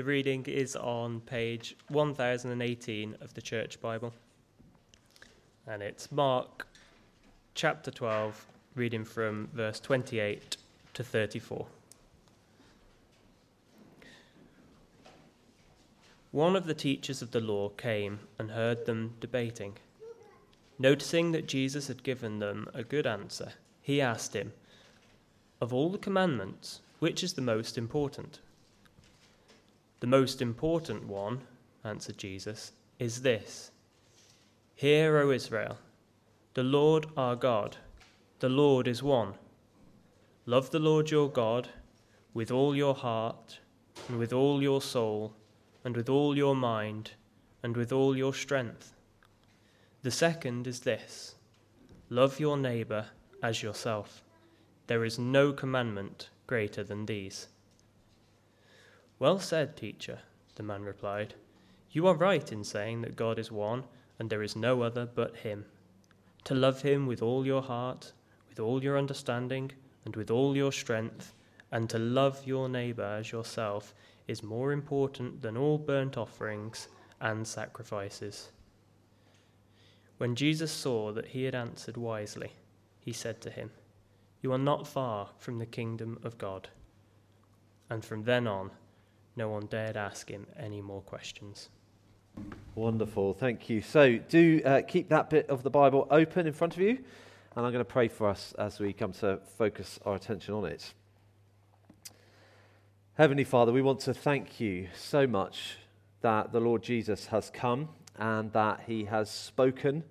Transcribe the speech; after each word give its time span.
The 0.00 0.06
reading 0.06 0.46
is 0.46 0.76
on 0.76 1.20
page 1.20 1.76
1018 1.88 3.16
of 3.20 3.34
the 3.34 3.42
Church 3.42 3.78
Bible. 3.82 4.14
And 5.66 5.82
it's 5.82 6.10
Mark 6.10 6.66
chapter 7.54 7.90
12, 7.90 8.46
reading 8.74 9.04
from 9.04 9.50
verse 9.52 9.78
28 9.78 10.56
to 10.94 11.04
34. 11.04 11.66
One 16.30 16.56
of 16.56 16.64
the 16.64 16.72
teachers 16.72 17.20
of 17.20 17.32
the 17.32 17.40
law 17.42 17.68
came 17.68 18.20
and 18.38 18.52
heard 18.52 18.86
them 18.86 19.16
debating. 19.20 19.76
Noticing 20.78 21.32
that 21.32 21.46
Jesus 21.46 21.88
had 21.88 22.02
given 22.02 22.38
them 22.38 22.70
a 22.72 22.82
good 22.82 23.06
answer, 23.06 23.52
he 23.82 24.00
asked 24.00 24.34
him, 24.34 24.54
Of 25.60 25.74
all 25.74 25.90
the 25.90 25.98
commandments, 25.98 26.80
which 27.00 27.22
is 27.22 27.34
the 27.34 27.42
most 27.42 27.76
important? 27.76 28.40
The 30.00 30.06
most 30.06 30.40
important 30.40 31.06
one, 31.06 31.42
answered 31.84 32.16
Jesus, 32.16 32.72
is 32.98 33.20
this 33.20 33.70
Hear, 34.74 35.18
O 35.18 35.30
Israel, 35.30 35.76
the 36.54 36.62
Lord 36.62 37.06
our 37.18 37.36
God, 37.36 37.76
the 38.38 38.48
Lord 38.48 38.88
is 38.88 39.02
one. 39.02 39.34
Love 40.46 40.70
the 40.70 40.78
Lord 40.78 41.10
your 41.10 41.28
God 41.28 41.68
with 42.32 42.50
all 42.50 42.74
your 42.74 42.94
heart, 42.94 43.58
and 44.08 44.18
with 44.18 44.32
all 44.32 44.62
your 44.62 44.80
soul, 44.80 45.34
and 45.84 45.94
with 45.94 46.08
all 46.08 46.34
your 46.34 46.56
mind, 46.56 47.10
and 47.62 47.76
with 47.76 47.92
all 47.92 48.16
your 48.16 48.32
strength. 48.32 48.94
The 50.02 50.10
second 50.10 50.66
is 50.66 50.80
this 50.80 51.34
Love 52.08 52.40
your 52.40 52.56
neighbour 52.56 53.08
as 53.42 53.62
yourself. 53.62 54.24
There 54.86 55.04
is 55.04 55.18
no 55.18 55.52
commandment 55.52 56.30
greater 56.46 56.82
than 56.82 57.04
these. 57.04 57.48
Well 59.20 59.38
said, 59.38 59.76
teacher, 59.76 60.20
the 60.54 60.62
man 60.62 60.82
replied. 60.82 61.34
You 61.90 62.06
are 62.06 62.14
right 62.14 62.50
in 62.50 62.64
saying 62.64 63.02
that 63.02 63.16
God 63.16 63.38
is 63.38 63.52
one, 63.52 63.84
and 64.18 64.30
there 64.30 64.42
is 64.42 64.56
no 64.56 64.80
other 64.80 65.04
but 65.04 65.36
Him. 65.36 65.66
To 66.44 66.54
love 66.54 66.80
Him 66.80 67.06
with 67.06 67.20
all 67.20 67.44
your 67.44 67.60
heart, 67.60 68.12
with 68.48 68.58
all 68.58 68.82
your 68.82 68.96
understanding, 68.96 69.72
and 70.06 70.16
with 70.16 70.30
all 70.30 70.56
your 70.56 70.72
strength, 70.72 71.34
and 71.70 71.90
to 71.90 71.98
love 71.98 72.46
your 72.46 72.66
neighbour 72.70 73.04
as 73.04 73.30
yourself 73.30 73.94
is 74.26 74.42
more 74.42 74.72
important 74.72 75.42
than 75.42 75.54
all 75.54 75.76
burnt 75.76 76.16
offerings 76.16 76.88
and 77.20 77.46
sacrifices. 77.46 78.48
When 80.16 80.34
Jesus 80.34 80.72
saw 80.72 81.12
that 81.12 81.26
he 81.26 81.44
had 81.44 81.54
answered 81.54 81.98
wisely, 81.98 82.52
he 82.98 83.12
said 83.12 83.42
to 83.42 83.50
him, 83.50 83.70
You 84.40 84.52
are 84.54 84.58
not 84.58 84.88
far 84.88 85.28
from 85.36 85.58
the 85.58 85.66
kingdom 85.66 86.18
of 86.22 86.38
God. 86.38 86.70
And 87.90 88.02
from 88.02 88.24
then 88.24 88.46
on, 88.46 88.70
no 89.40 89.48
one 89.48 89.64
dared 89.70 89.96
ask 89.96 90.28
him 90.28 90.46
any 90.58 90.82
more 90.82 91.00
questions. 91.00 91.70
Wonderful, 92.74 93.32
thank 93.32 93.70
you. 93.70 93.80
So, 93.80 94.18
do 94.18 94.60
uh, 94.66 94.82
keep 94.86 95.08
that 95.08 95.30
bit 95.30 95.48
of 95.48 95.62
the 95.62 95.70
Bible 95.70 96.06
open 96.10 96.46
in 96.46 96.52
front 96.52 96.74
of 96.74 96.82
you, 96.82 96.98
and 97.56 97.64
I'm 97.64 97.72
going 97.72 97.76
to 97.76 97.86
pray 97.86 98.08
for 98.08 98.28
us 98.28 98.52
as 98.58 98.78
we 98.78 98.92
come 98.92 99.12
to 99.14 99.38
focus 99.56 99.98
our 100.04 100.14
attention 100.14 100.52
on 100.52 100.66
it. 100.66 100.92
Heavenly 103.14 103.44
Father, 103.44 103.72
we 103.72 103.80
want 103.80 104.00
to 104.00 104.12
thank 104.12 104.60
you 104.60 104.88
so 104.94 105.26
much 105.26 105.78
that 106.20 106.52
the 106.52 106.60
Lord 106.60 106.82
Jesus 106.82 107.24
has 107.28 107.48
come 107.48 107.88
and 108.18 108.52
that 108.52 108.82
he 108.86 109.04
has 109.04 109.30
spoken 109.30 110.04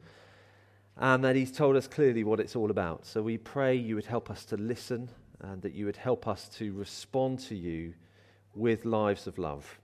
and 0.98 1.24
that 1.24 1.36
he's 1.36 1.52
told 1.52 1.76
us 1.76 1.88
clearly 1.88 2.24
what 2.24 2.40
it's 2.40 2.56
all 2.56 2.72
about. 2.72 3.06
So 3.06 3.22
we 3.22 3.38
pray 3.38 3.76
you 3.76 3.94
would 3.94 4.08
help 4.08 4.32
us 4.32 4.44
to 4.46 4.58
listen 4.58 5.08
and 5.40 5.62
that 5.62 5.76
you 5.76 5.86
would 5.86 5.98
help 5.98 6.28
us 6.28 6.50
to 6.58 6.74
respond 6.74 7.38
to 7.42 7.56
you 7.56 7.94
with 8.55 8.86
lives 8.86 9.28
of 9.28 9.38
love. 9.38 9.80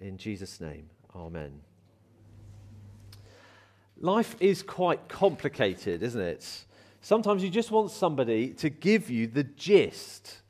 In 0.00 0.16
Jesus' 0.16 0.60
name, 0.60 0.88
amen. 1.14 1.60
Life 4.00 4.36
is 4.38 4.62
quite 4.62 5.08
complicated, 5.08 6.02
isn't 6.02 6.20
it? 6.20 6.64
Sometimes 7.00 7.42
you 7.42 7.50
just 7.50 7.70
want 7.70 7.90
somebody 7.90 8.48
to 8.54 8.70
give 8.70 9.10
you 9.10 9.26
the 9.26 9.44
gist. 9.44 10.42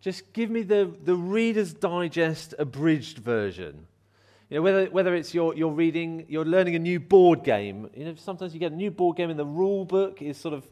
Just 0.00 0.32
give 0.32 0.50
me 0.50 0.62
the, 0.62 0.92
the 1.04 1.14
Reader's 1.14 1.72
Digest 1.72 2.54
abridged 2.58 3.18
version. 3.18 3.86
You 4.50 4.56
know, 4.58 4.62
whether, 4.62 4.86
whether 4.86 5.14
it's 5.14 5.32
you're, 5.32 5.54
you're 5.54 5.72
reading, 5.72 6.26
you're 6.28 6.44
learning 6.44 6.76
a 6.76 6.78
new 6.78 7.00
board 7.00 7.42
game. 7.42 7.88
You 7.94 8.04
know, 8.04 8.14
sometimes 8.16 8.52
you 8.52 8.60
get 8.60 8.72
a 8.72 8.76
new 8.76 8.90
board 8.90 9.16
game 9.16 9.30
and 9.30 9.38
the 9.38 9.46
rule 9.46 9.84
book 9.84 10.20
is 10.20 10.36
sort 10.36 10.54
of 10.54 10.68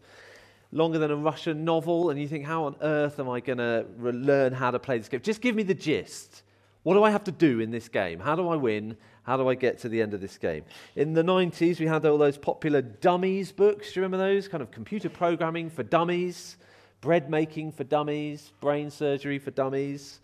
longer 0.72 0.98
than 0.98 1.10
a 1.10 1.16
Russian 1.16 1.64
novel, 1.64 2.10
and 2.10 2.20
you 2.20 2.28
think, 2.28 2.44
how 2.44 2.64
on 2.64 2.76
earth 2.80 3.18
am 3.18 3.28
I 3.28 3.40
going 3.40 3.58
to 3.58 3.86
re- 3.96 4.12
learn 4.12 4.52
how 4.52 4.70
to 4.70 4.78
play 4.78 4.98
this 4.98 5.08
game? 5.08 5.20
Just 5.20 5.40
give 5.40 5.54
me 5.54 5.62
the 5.62 5.74
gist. 5.74 6.42
What 6.82 6.94
do 6.94 7.02
I 7.02 7.10
have 7.10 7.24
to 7.24 7.32
do 7.32 7.60
in 7.60 7.70
this 7.70 7.88
game? 7.88 8.20
How 8.20 8.36
do 8.36 8.48
I 8.48 8.56
win? 8.56 8.96
How 9.24 9.36
do 9.36 9.48
I 9.48 9.54
get 9.54 9.78
to 9.80 9.88
the 9.88 10.00
end 10.00 10.14
of 10.14 10.20
this 10.20 10.38
game? 10.38 10.64
In 10.96 11.12
the 11.12 11.22
90s, 11.22 11.78
we 11.78 11.86
had 11.86 12.06
all 12.06 12.16
those 12.16 12.38
popular 12.38 12.80
dummies 12.80 13.52
books. 13.52 13.92
Do 13.92 14.00
you 14.00 14.04
remember 14.04 14.24
those? 14.24 14.48
Kind 14.48 14.62
of 14.62 14.70
computer 14.70 15.10
programming 15.10 15.68
for 15.68 15.82
dummies, 15.82 16.56
bread 17.00 17.28
making 17.28 17.72
for 17.72 17.84
dummies, 17.84 18.52
brain 18.60 18.90
surgery 18.90 19.38
for 19.38 19.50
dummies. 19.50 20.20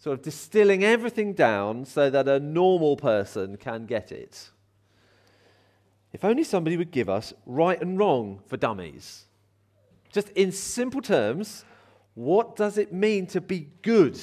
Sort 0.00 0.18
of 0.18 0.24
distilling 0.24 0.82
everything 0.82 1.32
down 1.34 1.84
so 1.84 2.10
that 2.10 2.26
a 2.26 2.40
normal 2.40 2.96
person 2.96 3.56
can 3.56 3.86
get 3.86 4.10
it. 4.10 4.50
If 6.12 6.24
only 6.24 6.42
somebody 6.42 6.76
would 6.76 6.90
give 6.90 7.08
us 7.08 7.32
right 7.46 7.80
and 7.80 7.96
wrong 7.96 8.40
for 8.48 8.56
dummies. 8.56 9.26
Just 10.12 10.28
in 10.30 10.52
simple 10.52 11.00
terms, 11.00 11.64
what 12.14 12.54
does 12.54 12.78
it 12.78 12.92
mean 12.92 13.26
to 13.28 13.40
be 13.40 13.68
good? 13.80 14.14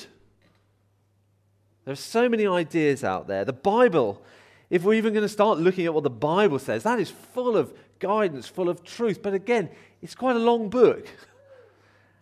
There 1.83 1.93
are 1.93 1.95
so 1.95 2.29
many 2.29 2.45
ideas 2.45 3.03
out 3.03 3.27
there. 3.27 3.43
The 3.43 3.53
Bible, 3.53 4.21
if 4.69 4.83
we're 4.83 4.93
even 4.93 5.13
going 5.13 5.25
to 5.25 5.29
start 5.29 5.57
looking 5.57 5.87
at 5.87 5.93
what 5.93 6.03
the 6.03 6.09
Bible 6.11 6.59
says, 6.59 6.83
that 6.83 6.99
is 6.99 7.09
full 7.09 7.57
of 7.57 7.73
guidance, 7.97 8.47
full 8.47 8.69
of 8.69 8.83
truth. 8.83 9.23
But 9.23 9.33
again, 9.33 9.69
it's 10.01 10.13
quite 10.13 10.35
a 10.35 10.39
long 10.39 10.69
book. 10.69 11.07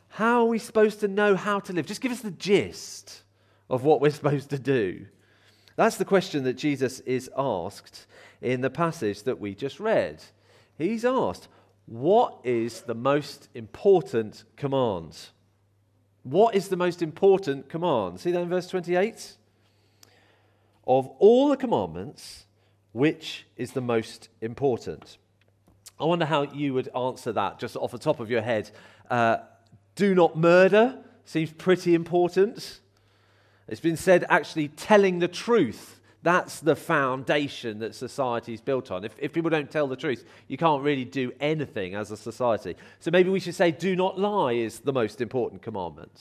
How 0.10 0.42
are 0.42 0.46
we 0.46 0.58
supposed 0.58 1.02
to 1.02 1.10
know 1.10 1.36
how 1.36 1.60
to 1.60 1.74
live? 1.74 1.86
Just 1.86 2.02
give 2.02 2.14
us 2.14 2.22
the 2.22 2.32
gist 2.32 3.24
of 3.70 3.84
what 3.84 4.00
we're 4.00 4.10
supposed 4.12 4.50
to 4.52 4.60
do. 4.60 5.06
That's 5.76 5.98
the 5.98 6.06
question 6.06 6.44
that 6.46 6.54
Jesus 6.54 7.02
is 7.02 7.30
asked 7.38 8.08
in 8.42 8.62
the 8.62 8.70
passage 8.70 9.24
that 9.24 9.40
we 9.40 9.54
just 9.54 9.80
read. 9.80 10.24
He's 10.78 11.06
asked, 11.06 11.50
What 11.88 12.40
is 12.44 12.82
the 12.82 12.94
most 12.94 13.48
important 13.56 14.44
command? 14.58 15.18
What 16.24 16.54
is 16.54 16.68
the 16.68 16.76
most 16.76 17.02
important 17.02 17.70
command? 17.70 18.20
See 18.20 18.32
that 18.32 18.42
in 18.42 18.50
verse 18.50 18.68
28? 18.68 19.36
Of 20.86 21.08
all 21.20 21.48
the 21.48 21.56
commandments, 21.56 22.46
which 22.92 23.46
is 23.56 23.72
the 23.72 23.82
most 23.82 24.28
important? 24.42 25.18
I 25.98 26.04
wonder 26.04 26.26
how 26.26 26.44
you 26.44 26.74
would 26.74 26.90
answer 26.94 27.32
that 27.32 27.58
just 27.58 27.78
off 27.78 27.92
the 27.92 27.98
top 27.98 28.20
of 28.20 28.30
your 28.30 28.42
head. 28.42 28.70
Uh, 29.10 29.38
do 29.96 30.14
not 30.14 30.38
murder 30.38 30.98
seems 31.24 31.52
pretty 31.54 31.96
important. 31.96 32.82
It's 33.70 33.82
been 33.82 33.98
said 33.98 34.26
actually 34.30 34.68
telling 34.68 35.20
the 35.20 35.28
truth. 35.30 35.97
That's 36.28 36.60
the 36.60 36.76
foundation 36.76 37.80
that 37.80 37.96
society 37.96 38.54
is 38.54 38.60
built 38.60 38.92
on. 38.92 39.06
If, 39.06 39.16
if 39.18 39.32
people 39.32 39.50
don't 39.50 39.72
tell 39.72 39.88
the 39.88 39.96
truth, 39.96 40.26
you 40.50 40.58
can't 40.58 40.84
really 40.84 41.06
do 41.06 41.32
anything 41.40 41.96
as 41.96 42.12
a 42.12 42.18
society. 42.18 42.76
So 43.00 43.12
maybe 43.12 43.30
we 43.30 43.40
should 43.40 43.56
say, 43.56 43.72
do 43.72 43.96
not 43.96 44.20
lie 44.20 44.52
is 44.52 44.82
the 44.82 44.92
most 44.92 45.22
important 45.22 45.62
commandment. 45.62 46.12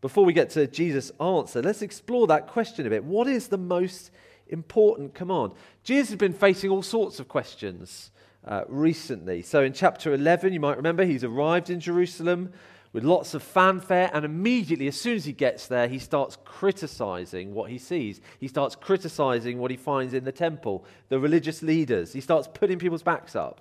Before 0.00 0.24
we 0.24 0.32
get 0.32 0.50
to 0.50 0.68
Jesus' 0.68 1.10
answer, 1.20 1.60
let's 1.60 1.82
explore 1.82 2.28
that 2.28 2.46
question 2.46 2.86
a 2.86 2.90
bit. 2.90 3.02
What 3.02 3.26
is 3.26 3.48
the 3.48 3.58
most 3.58 4.12
important 4.46 5.14
command? 5.14 5.50
Jesus 5.82 6.10
has 6.10 6.18
been 6.18 6.32
facing 6.32 6.70
all 6.70 6.82
sorts 6.82 7.18
of 7.18 7.26
questions 7.26 8.12
uh, 8.44 8.62
recently. 8.68 9.42
So 9.42 9.64
in 9.64 9.72
chapter 9.72 10.14
11, 10.14 10.52
you 10.52 10.60
might 10.60 10.76
remember, 10.76 11.04
he's 11.04 11.24
arrived 11.24 11.70
in 11.70 11.80
Jerusalem 11.80 12.52
with 12.92 13.04
lots 13.04 13.34
of 13.34 13.42
fanfare, 13.42 14.10
and 14.12 14.24
immediately, 14.24 14.88
as 14.88 15.00
soon 15.00 15.16
as 15.16 15.24
he 15.24 15.32
gets 15.32 15.68
there, 15.68 15.86
he 15.86 15.98
starts 15.98 16.36
criticizing 16.44 17.54
what 17.54 17.70
he 17.70 17.78
sees. 17.78 18.20
He 18.38 18.48
starts 18.48 18.74
criticizing 18.74 19.58
what 19.58 19.70
he 19.70 19.76
finds 19.76 20.12
in 20.12 20.24
the 20.24 20.32
temple, 20.32 20.84
the 21.08 21.20
religious 21.20 21.62
leaders. 21.62 22.12
He 22.12 22.20
starts 22.20 22.48
putting 22.52 22.78
people's 22.78 23.04
backs 23.04 23.36
up. 23.36 23.60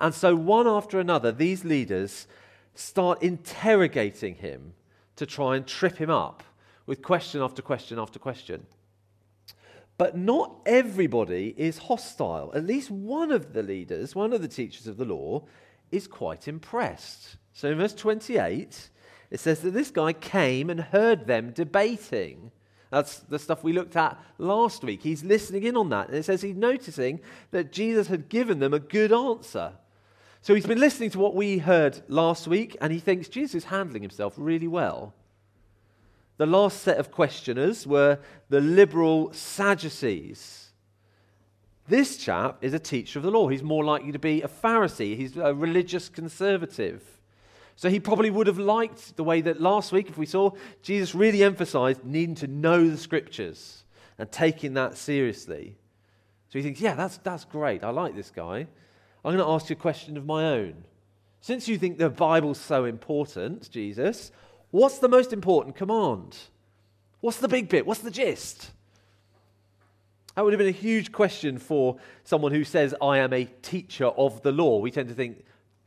And 0.00 0.12
so, 0.12 0.34
one 0.34 0.66
after 0.66 0.98
another, 0.98 1.30
these 1.30 1.64
leaders 1.64 2.26
start 2.74 3.22
interrogating 3.22 4.34
him 4.34 4.74
to 5.14 5.26
try 5.26 5.54
and 5.54 5.64
trip 5.64 5.98
him 5.98 6.10
up 6.10 6.42
with 6.86 7.02
question 7.02 7.40
after 7.40 7.62
question 7.62 7.98
after 7.98 8.18
question. 8.18 8.66
But 9.98 10.16
not 10.16 10.56
everybody 10.66 11.54
is 11.56 11.78
hostile. 11.78 12.50
At 12.54 12.64
least 12.64 12.90
one 12.90 13.30
of 13.30 13.52
the 13.52 13.62
leaders, 13.62 14.16
one 14.16 14.32
of 14.32 14.42
the 14.42 14.48
teachers 14.48 14.88
of 14.88 14.96
the 14.96 15.04
law, 15.04 15.44
is 15.92 16.08
quite 16.08 16.48
impressed. 16.48 17.36
So 17.52 17.68
in 17.70 17.78
verse 17.78 17.94
28, 17.94 18.90
it 19.30 19.40
says 19.40 19.60
that 19.60 19.72
this 19.72 19.90
guy 19.90 20.12
came 20.12 20.70
and 20.70 20.80
heard 20.80 21.26
them 21.26 21.52
debating. 21.52 22.50
That's 22.90 23.20
the 23.20 23.38
stuff 23.38 23.64
we 23.64 23.72
looked 23.72 23.96
at 23.96 24.20
last 24.36 24.84
week. 24.84 25.02
He's 25.02 25.24
listening 25.24 25.64
in 25.64 25.76
on 25.76 25.88
that. 25.90 26.08
And 26.08 26.16
it 26.16 26.24
says 26.24 26.42
he's 26.42 26.56
noticing 26.56 27.20
that 27.50 27.72
Jesus 27.72 28.08
had 28.08 28.28
given 28.28 28.58
them 28.58 28.74
a 28.74 28.78
good 28.78 29.12
answer. 29.12 29.72
So 30.42 30.54
he's 30.54 30.66
been 30.66 30.80
listening 30.80 31.10
to 31.10 31.18
what 31.18 31.34
we 31.34 31.58
heard 31.58 32.02
last 32.08 32.48
week, 32.48 32.76
and 32.80 32.92
he 32.92 32.98
thinks 32.98 33.28
Jesus 33.28 33.54
is 33.54 33.64
handling 33.64 34.02
himself 34.02 34.34
really 34.36 34.66
well. 34.66 35.14
The 36.36 36.46
last 36.46 36.82
set 36.82 36.98
of 36.98 37.12
questioners 37.12 37.86
were 37.86 38.18
the 38.48 38.60
liberal 38.60 39.32
Sadducees. 39.32 40.72
This 41.86 42.16
chap 42.16 42.58
is 42.60 42.74
a 42.74 42.78
teacher 42.78 43.18
of 43.18 43.22
the 43.22 43.30
law. 43.30 43.48
He's 43.48 43.62
more 43.62 43.84
likely 43.84 44.12
to 44.12 44.18
be 44.18 44.42
a 44.42 44.48
Pharisee, 44.48 45.16
he's 45.16 45.36
a 45.36 45.54
religious 45.54 46.08
conservative. 46.08 47.20
So 47.76 47.88
he 47.88 48.00
probably 48.00 48.30
would 48.30 48.46
have 48.46 48.58
liked 48.58 49.16
the 49.16 49.24
way 49.24 49.40
that 49.40 49.60
last 49.60 49.92
week, 49.92 50.08
if 50.08 50.18
we 50.18 50.26
saw, 50.26 50.50
Jesus 50.82 51.14
really 51.14 51.42
emphasized 51.42 52.04
needing 52.04 52.34
to 52.36 52.46
know 52.46 52.88
the 52.88 52.98
scriptures 52.98 53.84
and 54.18 54.30
taking 54.30 54.74
that 54.74 54.96
seriously. 54.96 55.76
So 56.48 56.58
he 56.58 56.62
thinks, 56.62 56.80
yeah, 56.80 56.94
that's, 56.94 57.16
that's 57.18 57.44
great. 57.44 57.82
I 57.82 57.90
like 57.90 58.14
this 58.14 58.30
guy. 58.30 58.66
I'm 59.24 59.36
going 59.36 59.38
to 59.38 59.50
ask 59.50 59.70
you 59.70 59.76
a 59.76 59.78
question 59.78 60.16
of 60.16 60.26
my 60.26 60.44
own. 60.44 60.84
Since 61.40 61.66
you 61.66 61.78
think 61.78 61.98
the 61.98 62.10
Bible's 62.10 62.58
so 62.58 62.84
important, 62.84 63.70
Jesus, 63.70 64.30
what's 64.70 64.98
the 64.98 65.08
most 65.08 65.32
important 65.32 65.74
command? 65.74 66.36
What's 67.20 67.38
the 67.38 67.48
big 67.48 67.68
bit? 67.68 67.86
What's 67.86 68.00
the 68.00 68.10
gist? 68.10 68.70
That 70.34 70.44
would 70.44 70.52
have 70.52 70.58
been 70.58 70.68
a 70.68 70.72
huge 70.72 71.12
question 71.12 71.58
for 71.58 71.96
someone 72.24 72.52
who 72.52 72.64
says, 72.64 72.94
I 73.02 73.18
am 73.18 73.32
a 73.32 73.44
teacher 73.44 74.06
of 74.06 74.42
the 74.42 74.52
law. 74.52 74.78
We 74.78 74.90
tend 74.90 75.08
to 75.08 75.14
think, 75.14 75.44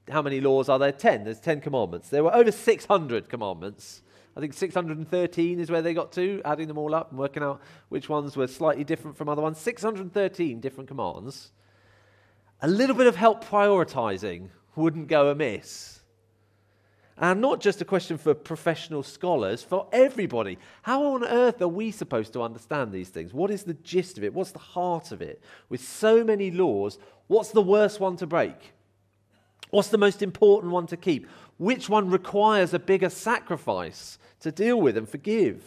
how 0.09 0.21
many 0.21 0.39
laws 0.39 0.69
are 0.69 0.79
there? 0.79 0.91
Ten. 0.91 1.23
There's 1.23 1.39
ten 1.39 1.61
commandments. 1.61 2.09
There 2.09 2.23
were 2.23 2.33
over 2.33 2.51
600 2.51 3.29
commandments. 3.29 4.01
I 4.37 4.41
think 4.41 4.53
613 4.53 5.59
is 5.59 5.71
where 5.71 5.81
they 5.81 5.93
got 5.93 6.11
to, 6.13 6.41
adding 6.43 6.67
them 6.67 6.77
all 6.77 6.93
up 6.93 7.11
and 7.11 7.19
working 7.19 7.41
out 7.41 7.61
which 7.87 8.09
ones 8.09 8.35
were 8.35 8.47
slightly 8.47 8.83
different 8.83 9.15
from 9.15 9.29
other 9.29 9.41
ones. 9.41 9.57
613 9.59 10.59
different 10.59 10.89
commands. 10.89 11.51
A 12.61 12.67
little 12.67 12.95
bit 12.95 13.07
of 13.07 13.15
help 13.15 13.43
prioritizing 13.45 14.49
wouldn't 14.75 15.07
go 15.07 15.29
amiss. 15.29 16.01
And 17.17 17.39
not 17.39 17.61
just 17.61 17.79
a 17.79 17.85
question 17.85 18.17
for 18.17 18.33
professional 18.33 19.01
scholars, 19.01 19.63
for 19.63 19.87
everybody. 19.93 20.57
How 20.81 21.13
on 21.13 21.23
earth 21.23 21.61
are 21.61 21.67
we 21.69 21.91
supposed 21.91 22.33
to 22.33 22.41
understand 22.41 22.91
these 22.91 23.07
things? 23.07 23.33
What 23.33 23.51
is 23.51 23.63
the 23.63 23.73
gist 23.73 24.17
of 24.17 24.25
it? 24.25 24.33
What's 24.33 24.51
the 24.51 24.59
heart 24.59 25.13
of 25.13 25.21
it? 25.21 25.41
With 25.69 25.81
so 25.81 26.25
many 26.25 26.51
laws, 26.51 26.99
what's 27.27 27.51
the 27.51 27.61
worst 27.61 28.01
one 28.01 28.17
to 28.17 28.27
break? 28.27 28.73
What's 29.75 29.89
the 29.89 29.97
most 29.97 30.21
important 30.21 30.71
one 30.71 30.87
to 30.87 30.95
keep? 30.95 31.27
Which 31.57 31.89
one 31.89 32.09
requires 32.09 32.73
a 32.73 32.79
bigger 32.79 33.09
sacrifice 33.09 34.17
to 34.39 34.49
deal 34.49 34.79
with 34.79 34.95
and 34.95 35.07
forgive? 35.07 35.65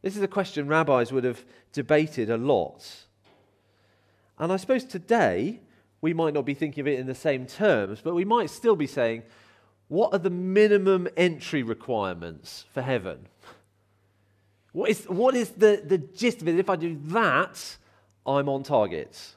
This 0.00 0.16
is 0.16 0.22
a 0.22 0.26
question 0.26 0.66
rabbis 0.66 1.12
would 1.12 1.24
have 1.24 1.44
debated 1.74 2.30
a 2.30 2.38
lot. 2.38 3.04
And 4.38 4.50
I 4.50 4.56
suppose 4.56 4.84
today 4.84 5.60
we 6.00 6.14
might 6.14 6.32
not 6.32 6.46
be 6.46 6.54
thinking 6.54 6.80
of 6.80 6.88
it 6.88 6.98
in 6.98 7.06
the 7.06 7.14
same 7.14 7.44
terms, 7.44 8.00
but 8.02 8.14
we 8.14 8.24
might 8.24 8.48
still 8.48 8.76
be 8.76 8.86
saying, 8.86 9.24
what 9.88 10.14
are 10.14 10.18
the 10.18 10.30
minimum 10.30 11.06
entry 11.18 11.62
requirements 11.62 12.64
for 12.72 12.80
heaven? 12.80 13.26
What 14.72 14.88
is, 14.88 15.04
what 15.04 15.34
is 15.34 15.50
the, 15.50 15.82
the 15.84 15.98
gist 15.98 16.40
of 16.40 16.48
it? 16.48 16.58
If 16.58 16.70
I 16.70 16.76
do 16.76 16.98
that, 17.08 17.76
I'm 18.26 18.48
on 18.48 18.62
target. 18.62 19.34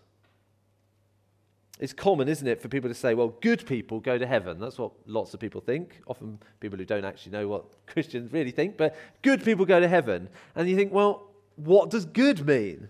It's 1.79 1.93
common, 1.93 2.27
isn't 2.27 2.47
it, 2.47 2.61
for 2.61 2.67
people 2.67 2.89
to 2.89 2.93
say, 2.95 3.15
well, 3.15 3.29
good 3.41 3.65
people 3.65 3.99
go 3.99 4.17
to 4.17 4.27
heaven. 4.27 4.59
That's 4.59 4.77
what 4.77 4.91
lots 5.07 5.33
of 5.33 5.39
people 5.39 5.59
think. 5.59 6.01
Often 6.05 6.39
people 6.59 6.77
who 6.77 6.85
don't 6.85 7.03
actually 7.03 7.31
know 7.31 7.47
what 7.47 7.65
Christians 7.87 8.31
really 8.31 8.51
think, 8.51 8.77
but 8.77 8.95
good 9.21 9.43
people 9.43 9.65
go 9.65 9.79
to 9.79 9.87
heaven. 9.87 10.29
And 10.55 10.69
you 10.69 10.75
think, 10.75 10.93
well, 10.93 11.31
what 11.55 11.89
does 11.89 12.05
good 12.05 12.45
mean? 12.45 12.89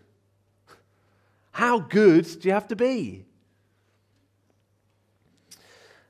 How 1.52 1.80
good 1.80 2.26
do 2.26 2.48
you 2.48 2.54
have 2.54 2.68
to 2.70 2.76
be? 2.76 3.26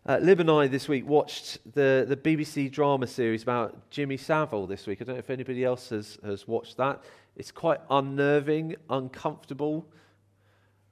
Uh, 0.06 0.18
Lib 0.22 0.42
and 0.42 0.52
I 0.52 0.68
this 0.68 0.90
week 0.90 1.08
watched 1.08 1.60
the, 1.76 2.06
the 2.08 2.18
BBC 2.18 2.69
drama 2.69 3.08
series 3.08 3.44
about 3.44 3.90
Jimmy 3.90 4.18
Savile 4.18 4.68
this 4.68 4.86
week. 4.86 5.02
I 5.02 5.06
don't 5.06 5.16
know 5.16 5.19
if 5.19 5.30
anybody 5.30 5.64
else 5.64 5.90
has, 5.90 6.18
has 6.26 6.48
watched 6.48 6.76
that. 6.78 7.04
It's 7.38 7.52
quite 7.52 7.80
unnerving, 7.90 8.76
uncomfortable 8.90 9.86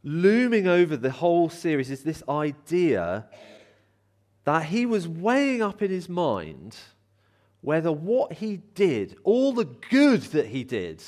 looming 0.03 0.67
over 0.67 0.97
the 0.97 1.11
whole 1.11 1.49
series 1.49 1.91
is 1.91 2.03
this 2.03 2.23
idea 2.27 3.25
that 4.43 4.65
he 4.65 4.85
was 4.85 5.07
weighing 5.07 5.61
up 5.61 5.81
in 5.81 5.91
his 5.91 6.09
mind 6.09 6.75
whether 7.61 7.91
what 7.91 8.33
he 8.33 8.57
did, 8.73 9.15
all 9.23 9.53
the 9.53 9.65
good 9.65 10.21
that 10.21 10.47
he 10.47 10.63
did, 10.63 11.03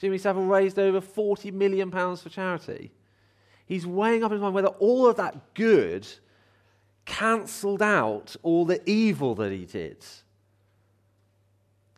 Jimmy 0.00 0.18
Savile 0.18 0.44
raised 0.44 0.78
over 0.78 1.00
£40 1.00 1.52
million 1.52 1.90
for 1.90 2.28
charity. 2.28 2.92
He's 3.66 3.86
weighing 3.86 4.24
up 4.24 4.32
in 4.32 4.38
his 4.38 4.42
mind 4.42 4.54
whether 4.54 4.68
all 4.68 5.06
of 5.06 5.16
that 5.16 5.54
good 5.54 6.08
cancelled 7.04 7.82
out 7.82 8.34
all 8.42 8.64
the 8.64 8.80
evil 8.88 9.34
that 9.36 9.52
he 9.52 9.64
did. 9.64 10.04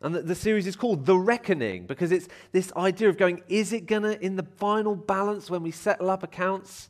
And 0.01 0.13
the, 0.13 0.21
the, 0.21 0.35
series 0.35 0.67
is 0.67 0.75
called 0.75 1.05
The 1.05 1.17
Reckoning 1.17 1.87
because 1.87 2.11
it's 2.11 2.27
this 2.51 2.71
idea 2.75 3.09
of 3.09 3.17
going, 3.17 3.41
is 3.47 3.73
it 3.73 3.85
going 3.85 4.03
to, 4.03 4.23
in 4.23 4.35
the 4.35 4.45
final 4.57 4.95
balance 4.95 5.49
when 5.49 5.63
we 5.63 5.71
settle 5.71 6.09
up 6.09 6.21
accounts, 6.21 6.89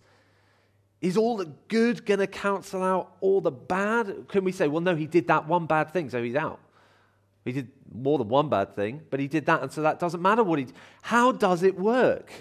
is 1.02 1.18
all 1.18 1.38
the 1.38 1.52
good 1.68 2.06
going 2.06 2.19
to 2.19 2.28
cancel 2.28 2.81
out 2.81 3.16
all 3.22 3.42
the 3.42 3.52
bad? 3.52 4.28
Can 4.28 4.44
we 4.44 4.52
say, 4.52 4.68
well, 4.68 4.81
no, 4.81 4.96
he 4.96 5.06
did 5.06 5.28
that 5.28 5.48
one 5.48 5.66
bad 5.68 5.92
thing, 5.92 6.10
so 6.10 6.22
he's 6.24 6.36
out? 6.36 6.60
He 7.46 7.52
did 7.52 7.69
more 7.94 8.18
than 8.18 8.28
one 8.28 8.50
bad 8.50 8.75
thing, 8.75 9.02
but 9.12 9.19
he 9.19 9.28
did 9.28 9.46
that, 9.46 9.62
and 9.62 9.72
so 9.72 9.84
that 9.84 10.00
doesn't 10.00 10.22
matter 10.22 10.44
what 10.44 10.57
he. 10.57 10.68
How 11.04 11.31
does 11.31 11.62
it 11.62 11.78
work? 11.78 12.31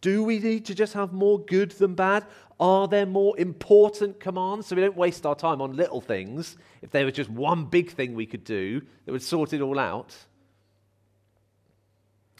Do 0.00 0.24
we 0.24 0.38
need 0.38 0.64
to 0.66 0.74
just 0.74 0.94
have 0.94 1.12
more 1.12 1.38
good 1.38 1.70
than 1.72 1.94
bad? 1.94 2.26
Are 2.60 2.86
there 2.86 3.06
more 3.06 3.36
important 3.40 4.20
commands? 4.20 4.66
So 4.66 4.76
we 4.76 4.82
don't 4.82 4.96
waste 4.96 5.24
our 5.24 5.34
time 5.34 5.62
on 5.62 5.74
little 5.74 6.02
things. 6.02 6.58
If 6.82 6.90
there 6.90 7.06
was 7.06 7.14
just 7.14 7.30
one 7.30 7.64
big 7.64 7.90
thing 7.90 8.14
we 8.14 8.26
could 8.26 8.44
do 8.44 8.82
that 9.04 9.12
would 9.12 9.22
sort 9.22 9.54
it 9.54 9.62
all 9.62 9.78
out. 9.78 10.14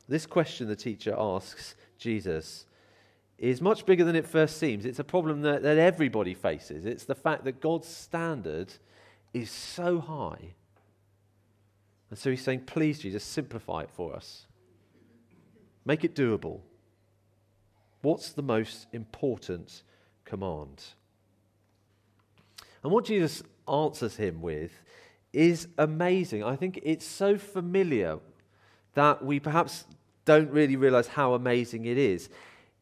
This 0.07 0.27
question 0.27 0.69
the 0.69 0.77
teacher 0.77 1.15
asks 1.17 1.75
Jesus 1.97 2.67
is 3.39 3.63
much 3.63 3.87
bigger 3.87 4.05
than 4.05 4.15
it 4.15 4.27
first 4.27 4.59
seems. 4.59 4.85
It's 4.85 4.99
a 4.99 5.05
problem 5.05 5.41
that, 5.43 5.63
that 5.63 5.79
everybody 5.79 6.35
faces. 6.35 6.85
It's 6.85 7.05
the 7.05 7.15
fact 7.15 7.45
that 7.45 7.61
God's 7.61 7.89
standard 7.89 8.75
is 9.33 9.51
so 9.51 10.01
high. 10.01 10.53
And 12.11 12.19
so 12.19 12.29
he's 12.29 12.43
saying, 12.43 12.65
please, 12.67 12.99
Jesus, 12.99 13.25
simplify 13.25 13.83
it 13.83 13.91
for 13.91 14.15
us. 14.15 14.47
Make 15.87 16.05
it 16.05 16.15
doable. 16.15 16.61
What's 18.03 18.33
the 18.33 18.43
most 18.43 18.87
important 18.93 19.83
command? 20.31 20.83
And 22.83 22.91
what 22.93 23.05
Jesus 23.05 23.43
answers 23.69 24.17
him 24.17 24.41
with 24.41 24.73
is 25.33 25.69
amazing. 25.77 26.43
I 26.43 26.57
think 26.57 26.81
it's 26.83 27.05
so 27.05 27.37
familiar 27.37 28.19
that 28.95 29.25
we 29.25 29.39
perhaps 29.39 29.85
don't 30.25 30.51
really 30.51 30.77
realize 30.77 31.09
how 31.09 31.35
amazing 31.35 31.85
it 31.85 31.99
is. 31.99 32.31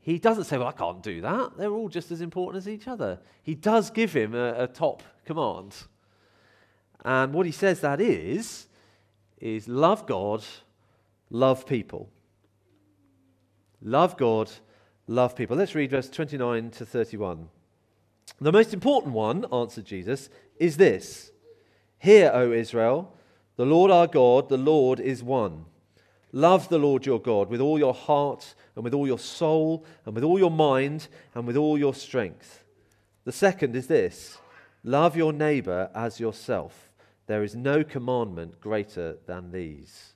He 0.00 0.18
doesn't 0.18 0.44
say, 0.44 0.56
Well, 0.56 0.68
I 0.68 0.72
can't 0.72 1.02
do 1.02 1.20
that. 1.22 1.56
They're 1.56 1.72
all 1.72 1.88
just 1.88 2.10
as 2.10 2.20
important 2.20 2.62
as 2.62 2.68
each 2.68 2.88
other. 2.88 3.18
He 3.42 3.54
does 3.54 3.90
give 3.90 4.12
him 4.12 4.34
a, 4.34 4.64
a 4.64 4.66
top 4.66 5.02
command. 5.24 5.74
And 7.04 7.32
what 7.32 7.46
he 7.46 7.52
says 7.52 7.80
that 7.80 8.00
is, 8.00 8.66
is 9.40 9.68
love 9.68 10.06
God, 10.06 10.44
love 11.30 11.66
people. 11.66 12.08
Love 13.82 14.16
God, 14.16 14.50
love 15.08 15.34
people. 15.34 15.56
Let's 15.56 15.74
read 15.74 15.90
verse 15.90 16.08
29 16.08 16.70
to 16.72 16.86
31. 16.86 17.48
The 18.40 18.52
most 18.52 18.72
important 18.72 19.14
one, 19.14 19.46
answered 19.52 19.86
Jesus, 19.86 20.30
is 20.58 20.76
this 20.76 21.32
Hear, 21.98 22.30
O 22.32 22.52
Israel, 22.52 23.12
the 23.56 23.66
Lord 23.66 23.90
our 23.90 24.06
God, 24.06 24.48
the 24.48 24.56
Lord 24.56 25.00
is 25.00 25.22
one. 25.22 25.64
Love 26.30 26.68
the 26.68 26.78
Lord 26.78 27.06
your 27.06 27.20
God 27.20 27.48
with 27.48 27.60
all 27.60 27.78
your 27.78 27.94
heart 27.94 28.54
and 28.76 28.84
with 28.84 28.92
all 28.92 29.06
your 29.06 29.18
soul 29.18 29.84
and 30.04 30.14
with 30.14 30.22
all 30.22 30.38
your 30.38 30.50
mind 30.50 31.08
and 31.34 31.46
with 31.46 31.56
all 31.56 31.78
your 31.78 31.94
strength. 31.94 32.64
The 33.24 33.32
second 33.32 33.74
is 33.74 33.86
this 33.86 34.38
love 34.84 35.16
your 35.16 35.32
neighbor 35.32 35.90
as 35.94 36.20
yourself. 36.20 36.92
There 37.26 37.42
is 37.42 37.56
no 37.56 37.82
commandment 37.82 38.60
greater 38.60 39.16
than 39.26 39.52
these. 39.52 40.12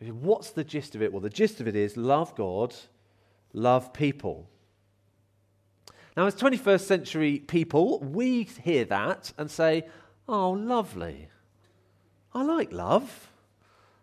What's 0.00 0.50
the 0.50 0.64
gist 0.64 0.94
of 0.94 1.02
it? 1.02 1.12
Well, 1.12 1.22
the 1.22 1.30
gist 1.30 1.60
of 1.60 1.68
it 1.68 1.76
is 1.76 1.96
love 1.96 2.34
God 2.34 2.74
love 3.54 3.94
people. 3.94 4.50
Now, 6.16 6.26
as 6.26 6.34
21st 6.36 6.82
century 6.82 7.38
people, 7.38 7.98
we 8.00 8.44
hear 8.62 8.84
that 8.84 9.32
and 9.38 9.50
say, 9.50 9.86
Oh, 10.28 10.50
lovely. 10.50 11.28
I 12.32 12.42
like 12.42 12.72
love. 12.72 13.30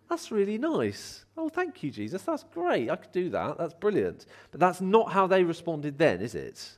That's 0.10 0.32
really 0.32 0.58
nice. 0.58 1.26
Oh, 1.38 1.50
thank 1.50 1.84
you, 1.84 1.90
Jesus. 1.90 2.22
That's 2.24 2.44
great. 2.44 2.90
I 2.90 2.96
could 2.98 3.12
do 3.12 3.30
that. 3.30 3.58
That's 3.58 3.74
brilliant. 3.74 4.26
But 4.52 4.60
that's 4.60 4.82
not 4.82 5.14
how 5.14 5.26
they 5.26 5.44
responded 5.44 5.98
then, 5.98 6.22
is 6.22 6.36
it? 6.36 6.78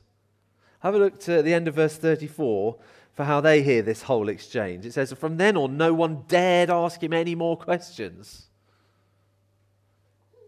Have 0.80 0.94
a 0.94 0.98
look 0.98 1.18
to 1.20 1.42
the 1.42 1.52
end 1.52 1.66
of 1.66 1.74
verse 1.74 1.96
34 1.96 2.76
for 3.12 3.24
how 3.24 3.40
they 3.40 3.62
hear 3.62 3.82
this 3.82 4.02
whole 4.02 4.28
exchange. 4.28 4.86
It 4.86 4.92
says, 4.92 5.12
From 5.12 5.36
then 5.36 5.56
on, 5.56 5.76
no 5.76 5.92
one 5.92 6.24
dared 6.28 6.70
ask 6.70 7.02
him 7.02 7.12
any 7.12 7.34
more 7.34 7.56
questions. 7.56 8.43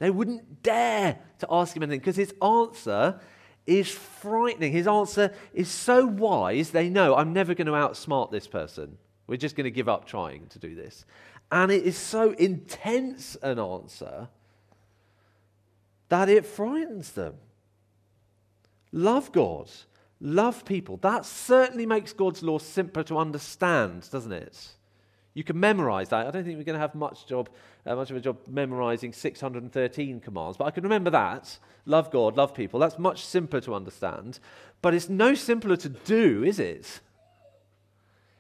They 0.01 0.11
wouldn't 0.11 0.63
dare 0.63 1.19
to 1.39 1.47
ask 1.51 1.77
him 1.77 1.83
anything 1.83 2.01
because 2.01 2.17
his 2.17 2.35
answer 2.43 3.21
is 3.67 3.91
frightening. 3.91 4.73
His 4.73 4.87
answer 4.87 5.33
is 5.53 5.69
so 5.69 6.07
wise, 6.07 6.71
they 6.71 6.89
know 6.89 7.15
I'm 7.15 7.33
never 7.33 7.55
going 7.55 7.67
to 7.67 7.73
outsmart 7.73 8.31
this 8.31 8.47
person. 8.47 8.99
We're 9.27 9.37
just 9.37 9.57
going 9.57 9.65
to 9.65 9.71
give 9.71 9.89
up 9.89 10.07
trying 10.07 10.47
to 10.49 10.59
do 10.59 10.75
this. 10.75 11.05
And 11.51 11.71
it 11.73 11.85
is 11.85 11.97
so 11.97 12.33
intense 12.33 13.37
an 13.43 13.59
answer 13.59 14.29
that 16.09 16.29
it 16.29 16.47
frightens 16.47 17.13
them. 17.13 17.35
Love 18.93 19.33
God, 19.33 19.69
love 20.21 20.65
people. 20.65 20.97
That 20.99 21.25
certainly 21.25 21.87
makes 21.87 22.13
God's 22.13 22.43
law 22.43 22.59
simpler 22.59 23.03
to 23.05 23.19
understand, 23.19 24.09
doesn't 24.11 24.33
it? 24.33 24.76
You 25.37 25.45
can 25.45 25.61
memorize 25.61 26.09
that. 26.09 26.27
I 26.27 26.31
don't 26.31 26.45
think 26.45 26.57
we're 26.57 26.65
going 26.65 26.77
to 26.77 26.81
have 26.81 26.95
much 26.95 27.27
job, 27.27 27.51
uh, 27.85 27.95
much 27.95 28.11
of 28.11 28.17
a 28.17 28.21
job 28.21 28.39
memorizing 28.49 29.13
613 29.13 30.19
commands, 30.19 30.57
but 30.57 30.65
I 30.65 30.71
can 30.71 30.83
remember 30.83 31.11
that. 31.11 31.59
Love 31.85 32.11
God, 32.11 32.39
love 32.39 32.55
people. 32.55 32.81
That's 32.81 32.99
much 32.99 33.23
simpler 33.23 33.61
to 33.61 33.75
understand. 33.75 34.41
But 34.81 34.95
it's 34.95 35.11
no 35.11 35.35
simpler 35.35 35.77
to 35.77 35.91
do, 35.91 36.43
is 36.43 36.59
it? 36.59 37.01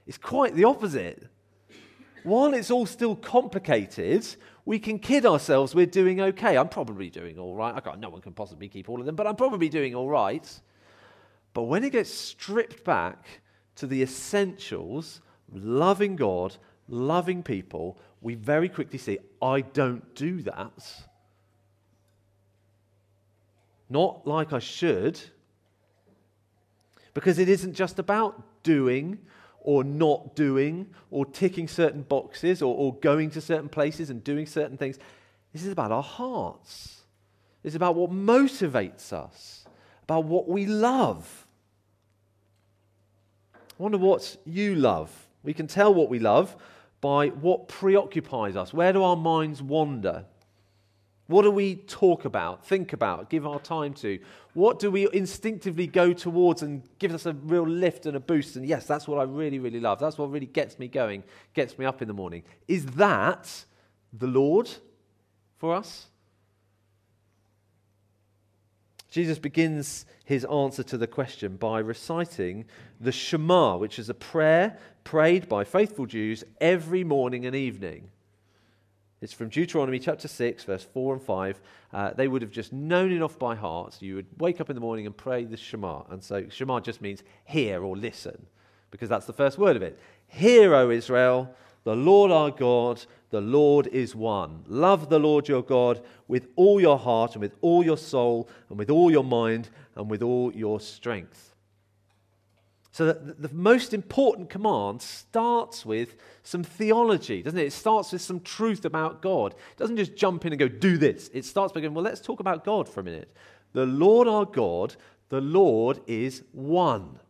It's 0.06 0.16
quite 0.16 0.54
the 0.54 0.64
opposite. 0.64 1.28
While 2.22 2.54
it's 2.54 2.70
all 2.70 2.86
still 2.86 3.14
complicated, 3.14 4.26
we 4.64 4.78
can 4.78 4.98
kid 4.98 5.26
ourselves 5.26 5.74
we're 5.74 5.84
doing 5.84 6.22
okay. 6.22 6.56
I'm 6.56 6.70
probably 6.70 7.10
doing 7.10 7.38
all 7.38 7.54
right. 7.54 7.74
I 7.74 7.80
can't, 7.80 8.00
no 8.00 8.08
one 8.08 8.22
can 8.22 8.32
possibly 8.32 8.70
keep 8.70 8.88
all 8.88 9.00
of 9.00 9.04
them, 9.04 9.16
but 9.16 9.26
I'm 9.26 9.36
probably 9.36 9.68
doing 9.68 9.94
all 9.94 10.08
right. 10.08 10.50
But 11.52 11.64
when 11.64 11.84
it 11.84 11.92
gets 11.92 12.10
stripped 12.10 12.84
back 12.84 13.42
to 13.74 13.86
the 13.86 14.02
essentials, 14.02 15.20
loving 15.52 16.16
God, 16.16 16.56
loving 16.88 17.42
people, 17.42 17.98
we 18.20 18.34
very 18.34 18.68
quickly 18.68 18.98
see, 18.98 19.18
I 19.40 19.60
don't 19.60 20.14
do 20.14 20.42
that. 20.42 20.94
Not 23.88 24.26
like 24.26 24.52
I 24.52 24.58
should. 24.58 25.20
Because 27.14 27.38
it 27.38 27.48
isn't 27.48 27.74
just 27.74 27.98
about 27.98 28.62
doing 28.62 29.18
or 29.60 29.82
not 29.84 30.36
doing 30.36 30.86
or 31.10 31.26
ticking 31.26 31.68
certain 31.68 32.02
boxes 32.02 32.62
or, 32.62 32.74
or 32.74 32.94
going 32.96 33.30
to 33.30 33.40
certain 33.40 33.68
places 33.68 34.10
and 34.10 34.22
doing 34.22 34.46
certain 34.46 34.76
things. 34.76 34.98
This 35.52 35.64
is 35.64 35.72
about 35.72 35.92
our 35.92 36.02
hearts. 36.02 37.02
It's 37.64 37.74
about 37.74 37.96
what 37.96 38.10
motivates 38.10 39.12
us, 39.12 39.64
about 40.04 40.24
what 40.24 40.48
we 40.48 40.66
love. 40.66 41.46
I 43.54 43.82
wonder 43.82 43.98
what 43.98 44.36
you 44.44 44.74
love. 44.74 45.10
We 45.42 45.52
can 45.52 45.66
tell 45.66 45.92
what 45.92 46.08
we 46.08 46.18
love 46.18 46.56
by 47.00 47.28
what 47.28 47.68
preoccupies 47.68 48.56
us. 48.56 48.72
Where 48.72 48.92
do 48.92 49.02
our 49.02 49.16
minds 49.16 49.62
wander? 49.62 50.24
What 51.28 51.42
do 51.42 51.50
we 51.50 51.74
talk 51.74 52.24
about, 52.24 52.64
think 52.64 52.92
about, 52.92 53.30
give 53.30 53.46
our 53.46 53.58
time 53.58 53.94
to? 53.94 54.20
What 54.54 54.78
do 54.78 54.90
we 54.92 55.08
instinctively 55.12 55.88
go 55.88 56.12
towards 56.12 56.62
and 56.62 56.82
gives 56.98 57.14
us 57.14 57.26
a 57.26 57.32
real 57.32 57.66
lift 57.66 58.06
and 58.06 58.16
a 58.16 58.20
boost? 58.20 58.54
And 58.54 58.64
yes, 58.64 58.86
that's 58.86 59.08
what 59.08 59.18
I 59.18 59.24
really, 59.24 59.58
really 59.58 59.80
love. 59.80 59.98
That's 59.98 60.18
what 60.18 60.30
really 60.30 60.46
gets 60.46 60.78
me 60.78 60.86
going, 60.86 61.24
gets 61.52 61.78
me 61.78 61.84
up 61.84 62.00
in 62.00 62.08
the 62.08 62.14
morning. 62.14 62.44
Is 62.68 62.86
that 62.86 63.64
the 64.12 64.28
Lord 64.28 64.70
for 65.58 65.74
us? 65.74 66.06
Jesus 69.16 69.38
begins 69.38 70.04
his 70.26 70.44
answer 70.44 70.82
to 70.82 70.98
the 70.98 71.06
question 71.06 71.56
by 71.56 71.78
reciting 71.78 72.66
the 73.00 73.10
Shema, 73.10 73.78
which 73.78 73.98
is 73.98 74.10
a 74.10 74.14
prayer 74.14 74.78
prayed 75.04 75.48
by 75.48 75.64
faithful 75.64 76.04
Jews 76.04 76.44
every 76.60 77.02
morning 77.02 77.46
and 77.46 77.56
evening. 77.56 78.10
It's 79.22 79.32
from 79.32 79.48
Deuteronomy 79.48 80.00
chapter 80.00 80.28
6, 80.28 80.64
verse 80.64 80.84
4 80.84 81.14
and 81.14 81.22
5. 81.22 81.60
Uh, 81.94 82.10
they 82.10 82.28
would 82.28 82.42
have 82.42 82.50
just 82.50 82.74
known 82.74 83.10
it 83.10 83.22
off 83.22 83.38
by 83.38 83.54
heart. 83.54 83.94
So 83.94 84.04
You 84.04 84.16
would 84.16 84.26
wake 84.36 84.60
up 84.60 84.68
in 84.68 84.74
the 84.74 84.82
morning 84.82 85.06
and 85.06 85.16
pray 85.16 85.46
the 85.46 85.56
Shema. 85.56 86.02
And 86.10 86.22
so 86.22 86.46
Shema 86.50 86.80
just 86.80 87.00
means 87.00 87.22
hear 87.46 87.82
or 87.82 87.96
listen, 87.96 88.44
because 88.90 89.08
that's 89.08 89.24
the 89.24 89.32
first 89.32 89.56
word 89.56 89.76
of 89.76 89.82
it. 89.82 89.98
Hear, 90.26 90.74
O 90.74 90.90
Israel, 90.90 91.54
the 91.84 91.96
Lord 91.96 92.30
our 92.30 92.50
God, 92.50 93.02
the 93.36 93.42
Lord 93.42 93.88
is 93.88 94.16
one. 94.16 94.64
Love 94.66 95.10
the 95.10 95.18
Lord 95.18 95.46
your 95.46 95.62
God 95.62 96.00
with 96.26 96.48
all 96.56 96.80
your 96.80 96.96
heart 96.98 97.34
and 97.34 97.42
with 97.42 97.54
all 97.60 97.84
your 97.84 97.98
soul 97.98 98.48
and 98.70 98.78
with 98.78 98.88
all 98.88 99.10
your 99.10 99.24
mind 99.24 99.68
and 99.94 100.10
with 100.10 100.22
all 100.22 100.50
your 100.54 100.80
strength. 100.80 101.54
So 102.92 103.04
the, 103.04 103.34
the 103.34 103.54
most 103.54 103.92
important 103.92 104.48
command 104.48 105.02
starts 105.02 105.84
with 105.84 106.16
some 106.44 106.64
theology, 106.64 107.42
doesn't 107.42 107.58
it? 107.58 107.66
It 107.66 107.72
starts 107.74 108.10
with 108.12 108.22
some 108.22 108.40
truth 108.40 108.86
about 108.86 109.20
God. 109.20 109.52
It 109.52 109.76
doesn't 109.76 109.98
just 109.98 110.16
jump 110.16 110.46
in 110.46 110.54
and 110.54 110.58
go, 110.58 110.66
do 110.66 110.96
this. 110.96 111.28
It 111.34 111.44
starts 111.44 111.74
by 111.74 111.80
going, 111.80 111.92
well, 111.92 112.04
let's 112.04 112.22
talk 112.22 112.40
about 112.40 112.64
God 112.64 112.88
for 112.88 113.00
a 113.00 113.04
minute. 113.04 113.30
The 113.74 113.84
Lord 113.84 114.28
our 114.28 114.46
God, 114.46 114.96
the 115.28 115.42
Lord 115.42 116.00
is 116.06 116.42
one. 116.52 117.20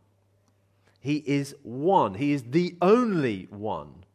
He 1.01 1.17
is 1.17 1.53
one. 1.63 2.13
He 2.13 2.31
is 2.31 2.43
the 2.43 2.77
only 2.81 3.47
one. 3.49 4.05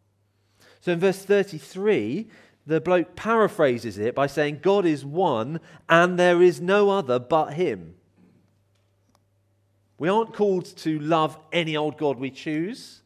So 0.83 0.93
in 0.93 0.99
verse 0.99 1.25
33, 1.25 2.29
the 2.67 2.81
bloke 2.81 3.15
paraphrases 3.15 3.99
it 3.99 4.17
by 4.17 4.27
saying, 4.27 4.59
God 4.63 4.85
is 4.85 5.05
one 5.05 5.61
and 5.89 6.19
there 6.19 6.43
is 6.43 6.61
no 6.61 6.91
other 6.91 7.21
but 7.21 7.55
him. 7.55 7.95
We 9.97 10.09
aren't 10.09 10.35
called 10.35 10.65
to 10.79 10.99
love 10.99 11.39
any 11.53 11.77
old 11.77 11.97
God 11.97 12.19
we 12.19 12.33
choose, 12.33 13.03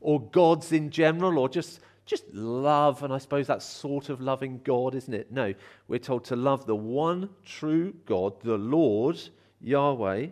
or 0.00 0.20
gods 0.20 0.72
in 0.72 0.90
general, 0.90 1.38
or 1.38 1.48
just, 1.48 1.78
just 2.04 2.24
love, 2.34 3.04
and 3.04 3.12
I 3.12 3.18
suppose 3.18 3.46
that's 3.46 3.64
sort 3.64 4.08
of 4.08 4.20
loving 4.20 4.60
God, 4.64 4.96
isn't 4.96 5.14
it? 5.14 5.30
No, 5.30 5.54
we're 5.86 6.00
told 6.00 6.24
to 6.24 6.36
love 6.36 6.66
the 6.66 6.74
one 6.74 7.30
true 7.44 7.94
God, 8.06 8.40
the 8.42 8.58
Lord, 8.58 9.20
Yahweh, 9.60 10.26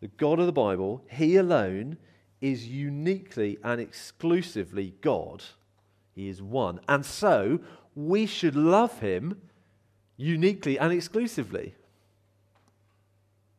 the 0.00 0.08
God 0.16 0.40
of 0.40 0.46
the 0.46 0.52
Bible. 0.52 1.04
He 1.10 1.36
alone 1.36 1.98
is 2.40 2.66
uniquely 2.66 3.58
and 3.62 3.82
exclusively 3.82 4.94
God. 5.02 5.44
He 6.18 6.28
is 6.28 6.42
one. 6.42 6.80
And 6.88 7.06
so 7.06 7.60
we 7.94 8.26
should 8.26 8.56
love 8.56 8.98
him 8.98 9.40
uniquely 10.16 10.76
and 10.76 10.92
exclusively. 10.92 11.76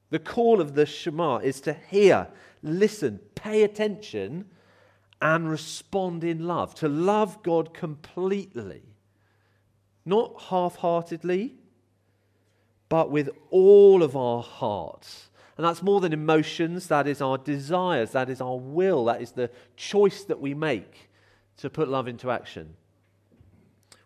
The 0.10 0.20
call 0.20 0.60
of 0.60 0.76
the 0.76 0.86
Shema 0.86 1.38
is 1.38 1.62
to 1.62 1.72
hear, 1.72 2.28
listen, 2.62 3.22
pay 3.34 3.64
attention, 3.64 4.44
and 5.22 5.50
respond 5.50 6.26
in 6.26 6.48
love. 6.48 6.76
To 6.76 6.90
love 6.90 7.42
God 7.44 7.74
completely. 7.74 8.82
Not 10.04 10.42
half 10.50 10.76
heartedly, 10.76 11.56
but 12.90 13.10
with 13.10 13.30
all 13.52 14.04
of 14.04 14.18
our 14.18 14.44
hearts. 14.44 15.30
And 15.56 15.66
that's 15.66 15.82
more 15.82 16.02
than 16.02 16.12
emotions, 16.12 16.88
that 16.88 17.08
is 17.08 17.22
our 17.22 17.38
desires, 17.38 18.12
that 18.12 18.30
is 18.30 18.42
our 18.42 18.58
will, 18.60 19.06
that 19.06 19.22
is 19.22 19.32
the 19.32 19.50
choice 19.78 20.26
that 20.26 20.42
we 20.42 20.54
make 20.54 21.09
to 21.60 21.70
put 21.70 21.88
love 21.88 22.08
into 22.08 22.32
action. 22.32 22.76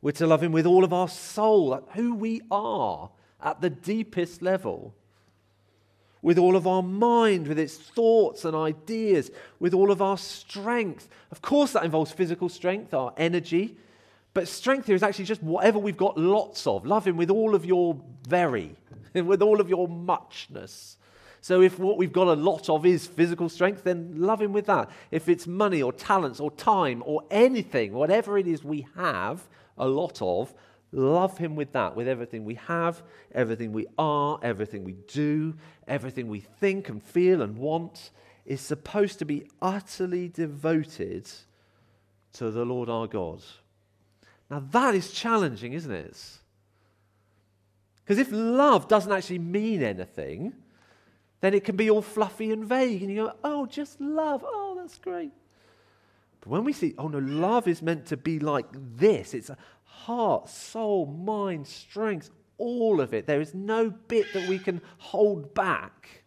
We're 0.01 0.11
to 0.11 0.27
love 0.27 0.43
Him 0.43 0.51
with 0.51 0.65
all 0.65 0.83
of 0.83 0.93
our 0.93 1.07
soul, 1.07 1.87
who 1.93 2.15
we 2.15 2.41
are 2.51 3.09
at 3.41 3.61
the 3.61 3.69
deepest 3.69 4.41
level 4.41 4.93
with 6.21 6.37
all 6.37 6.55
of 6.55 6.65
our 6.65 6.81
mind, 6.81 7.47
with 7.47 7.59
its 7.59 7.75
thoughts 7.75 8.45
and 8.45 8.55
ideas, 8.55 9.29
with 9.59 9.73
all 9.73 9.91
of 9.91 10.01
our 10.01 10.17
strength. 10.17 11.09
Of 11.31 11.41
course, 11.41 11.73
that 11.73 11.83
involves 11.83 12.11
physical 12.13 12.47
strength, 12.47 12.93
our 12.93 13.13
energy, 13.17 13.77
but 14.33 14.47
strength 14.47 14.87
here 14.87 14.95
is 14.95 15.03
actually 15.03 15.25
just 15.25 15.43
whatever 15.43 15.77
we've 15.77 15.97
got 15.97 16.17
lots 16.17 16.65
of. 16.65 16.85
Love 16.85 17.05
Him 17.05 17.17
with 17.17 17.29
all 17.29 17.53
of 17.53 17.65
your 17.65 18.01
very, 18.27 18.75
with 19.13 19.41
all 19.41 19.61
of 19.61 19.69
your 19.69 19.87
muchness. 19.87 20.97
So, 21.43 21.61
if 21.61 21.77
what 21.77 21.97
we've 21.97 22.13
got 22.13 22.27
a 22.27 22.39
lot 22.39 22.69
of 22.69 22.85
is 22.85 23.05
physical 23.05 23.49
strength, 23.49 23.83
then 23.83 24.13
love 24.15 24.41
Him 24.41 24.53
with 24.53 24.65
that. 24.67 24.89
If 25.11 25.27
it's 25.27 25.45
money 25.45 25.81
or 25.81 25.91
talents 25.91 26.39
or 26.39 26.49
time 26.51 27.03
or 27.05 27.21
anything, 27.29 27.91
whatever 27.91 28.37
it 28.37 28.47
is 28.47 28.63
we 28.63 28.87
have 28.95 29.45
a 29.77 29.85
lot 29.85 30.21
of, 30.21 30.55
Love 30.93 31.39
Him 31.39 31.55
with 31.55 31.73
that, 31.73 31.95
with 31.95 32.07
everything 32.07 32.45
we 32.45 32.53
have, 32.53 33.01
everything 33.33 33.73
we 33.73 33.87
are, 33.97 34.39
everything 34.43 34.83
we 34.83 34.93
do, 35.07 35.55
everything 35.87 36.27
we 36.27 36.39
think 36.39 36.87
and 36.87 37.01
feel 37.01 37.41
and 37.41 37.57
want 37.57 38.11
is 38.45 38.61
supposed 38.61 39.17
to 39.17 39.25
be 39.25 39.49
utterly 39.59 40.29
devoted 40.29 41.29
to 42.33 42.51
the 42.51 42.63
Lord 42.63 42.89
our 42.89 43.07
God. 43.07 43.41
Now, 44.51 44.63
that 44.71 44.93
is 44.93 45.11
challenging, 45.11 45.73
isn't 45.73 45.91
it? 45.91 46.17
Because 48.05 48.19
if 48.19 48.29
love 48.31 48.87
doesn't 48.87 49.11
actually 49.11 49.39
mean 49.39 49.81
anything, 49.81 50.53
then 51.43 51.53
it 51.53 51.65
can 51.65 51.75
be 51.75 51.89
all 51.89 52.01
fluffy 52.01 52.53
and 52.53 52.63
vague. 52.63 53.01
And 53.01 53.11
you 53.11 53.25
go, 53.25 53.33
oh, 53.43 53.65
just 53.65 53.99
love. 53.99 54.45
Oh, 54.47 54.77
that's 54.79 54.97
great. 54.97 55.33
But 56.39 56.47
when 56.47 56.63
we 56.63 56.71
see, 56.71 56.95
oh 56.97 57.09
no, 57.09 57.17
love 57.17 57.67
is 57.67 57.81
meant 57.81 58.05
to 58.07 58.17
be 58.17 58.39
like 58.39 58.67
this 58.71 59.33
it's 59.33 59.51
heart, 59.83 60.47
soul, 60.47 61.05
mind, 61.05 61.67
strength, 61.67 62.29
all 62.57 63.01
of 63.01 63.13
it. 63.13 63.27
There 63.27 63.41
is 63.41 63.53
no 63.53 63.89
bit 63.89 64.31
that 64.31 64.47
we 64.47 64.57
can 64.57 64.81
hold 64.99 65.53
back. 65.53 66.23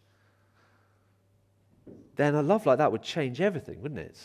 Then 2.15 2.35
a 2.35 2.43
love 2.43 2.67
like 2.67 2.77
that 2.77 2.91
would 2.91 3.01
change 3.01 3.41
everything, 3.41 3.81
wouldn't 3.81 3.99
it? 3.99 4.19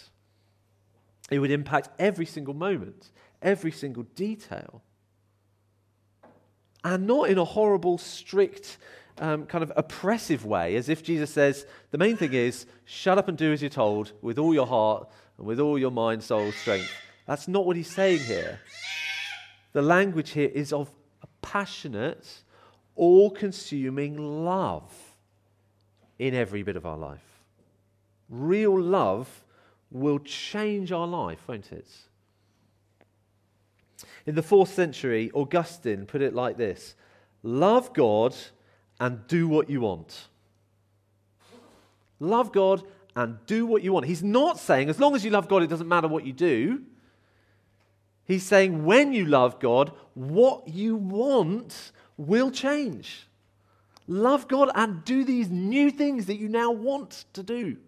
It 1.30 1.38
would 1.38 1.50
impact 1.50 1.88
every 1.98 2.26
single 2.26 2.52
moment, 2.52 3.12
every 3.40 3.72
single 3.72 4.02
detail. 4.14 4.82
And 6.84 7.06
not 7.06 7.30
in 7.30 7.38
a 7.38 7.46
horrible, 7.46 7.96
strict, 7.96 8.76
um, 9.18 9.46
kind 9.46 9.62
of 9.62 9.72
oppressive 9.76 10.44
way, 10.44 10.76
as 10.76 10.88
if 10.88 11.02
Jesus 11.02 11.30
says, 11.30 11.66
the 11.90 11.98
main 11.98 12.16
thing 12.16 12.32
is 12.32 12.66
shut 12.84 13.18
up 13.18 13.28
and 13.28 13.36
do 13.36 13.52
as 13.52 13.62
you're 13.62 13.68
told 13.68 14.12
with 14.22 14.38
all 14.38 14.54
your 14.54 14.66
heart 14.66 15.08
and 15.38 15.46
with 15.46 15.60
all 15.60 15.78
your 15.78 15.90
mind, 15.90 16.22
soul, 16.22 16.52
strength. 16.52 16.90
That's 17.26 17.48
not 17.48 17.66
what 17.66 17.76
he's 17.76 17.90
saying 17.90 18.20
here. 18.20 18.60
The 19.72 19.82
language 19.82 20.30
here 20.30 20.50
is 20.52 20.72
of 20.72 20.90
a 21.22 21.26
passionate, 21.40 22.42
all 22.96 23.30
consuming 23.30 24.44
love 24.44 24.92
in 26.18 26.34
every 26.34 26.62
bit 26.62 26.76
of 26.76 26.86
our 26.86 26.96
life. 26.96 27.24
Real 28.28 28.80
love 28.80 29.44
will 29.90 30.18
change 30.18 30.90
our 30.92 31.06
life, 31.06 31.40
won't 31.46 31.72
it? 31.72 31.86
In 34.26 34.34
the 34.34 34.42
fourth 34.42 34.72
century, 34.72 35.30
Augustine 35.34 36.06
put 36.06 36.22
it 36.22 36.34
like 36.34 36.56
this 36.56 36.94
Love 37.42 37.92
God 37.92 38.34
and 39.02 39.26
do 39.26 39.48
what 39.48 39.68
you 39.68 39.80
want. 39.80 40.28
Love 42.20 42.52
God 42.52 42.84
and 43.16 43.36
do 43.46 43.66
what 43.66 43.82
you 43.82 43.92
want. 43.92 44.06
He's 44.06 44.22
not 44.22 44.60
saying, 44.60 44.88
as 44.88 45.00
long 45.00 45.16
as 45.16 45.24
you 45.24 45.32
love 45.32 45.48
God, 45.48 45.64
it 45.64 45.66
doesn't 45.66 45.88
matter 45.88 46.06
what 46.06 46.24
you 46.24 46.32
do. 46.32 46.84
He's 48.24 48.44
saying, 48.44 48.84
when 48.84 49.12
you 49.12 49.26
love 49.26 49.58
God, 49.58 49.90
what 50.14 50.68
you 50.68 50.94
want 50.94 51.90
will 52.16 52.52
change. 52.52 53.26
Love 54.06 54.46
God 54.46 54.70
and 54.72 55.04
do 55.04 55.24
these 55.24 55.50
new 55.50 55.90
things 55.90 56.26
that 56.26 56.36
you 56.36 56.48
now 56.48 56.70
want 56.70 57.24
to 57.32 57.42
do. 57.42 57.78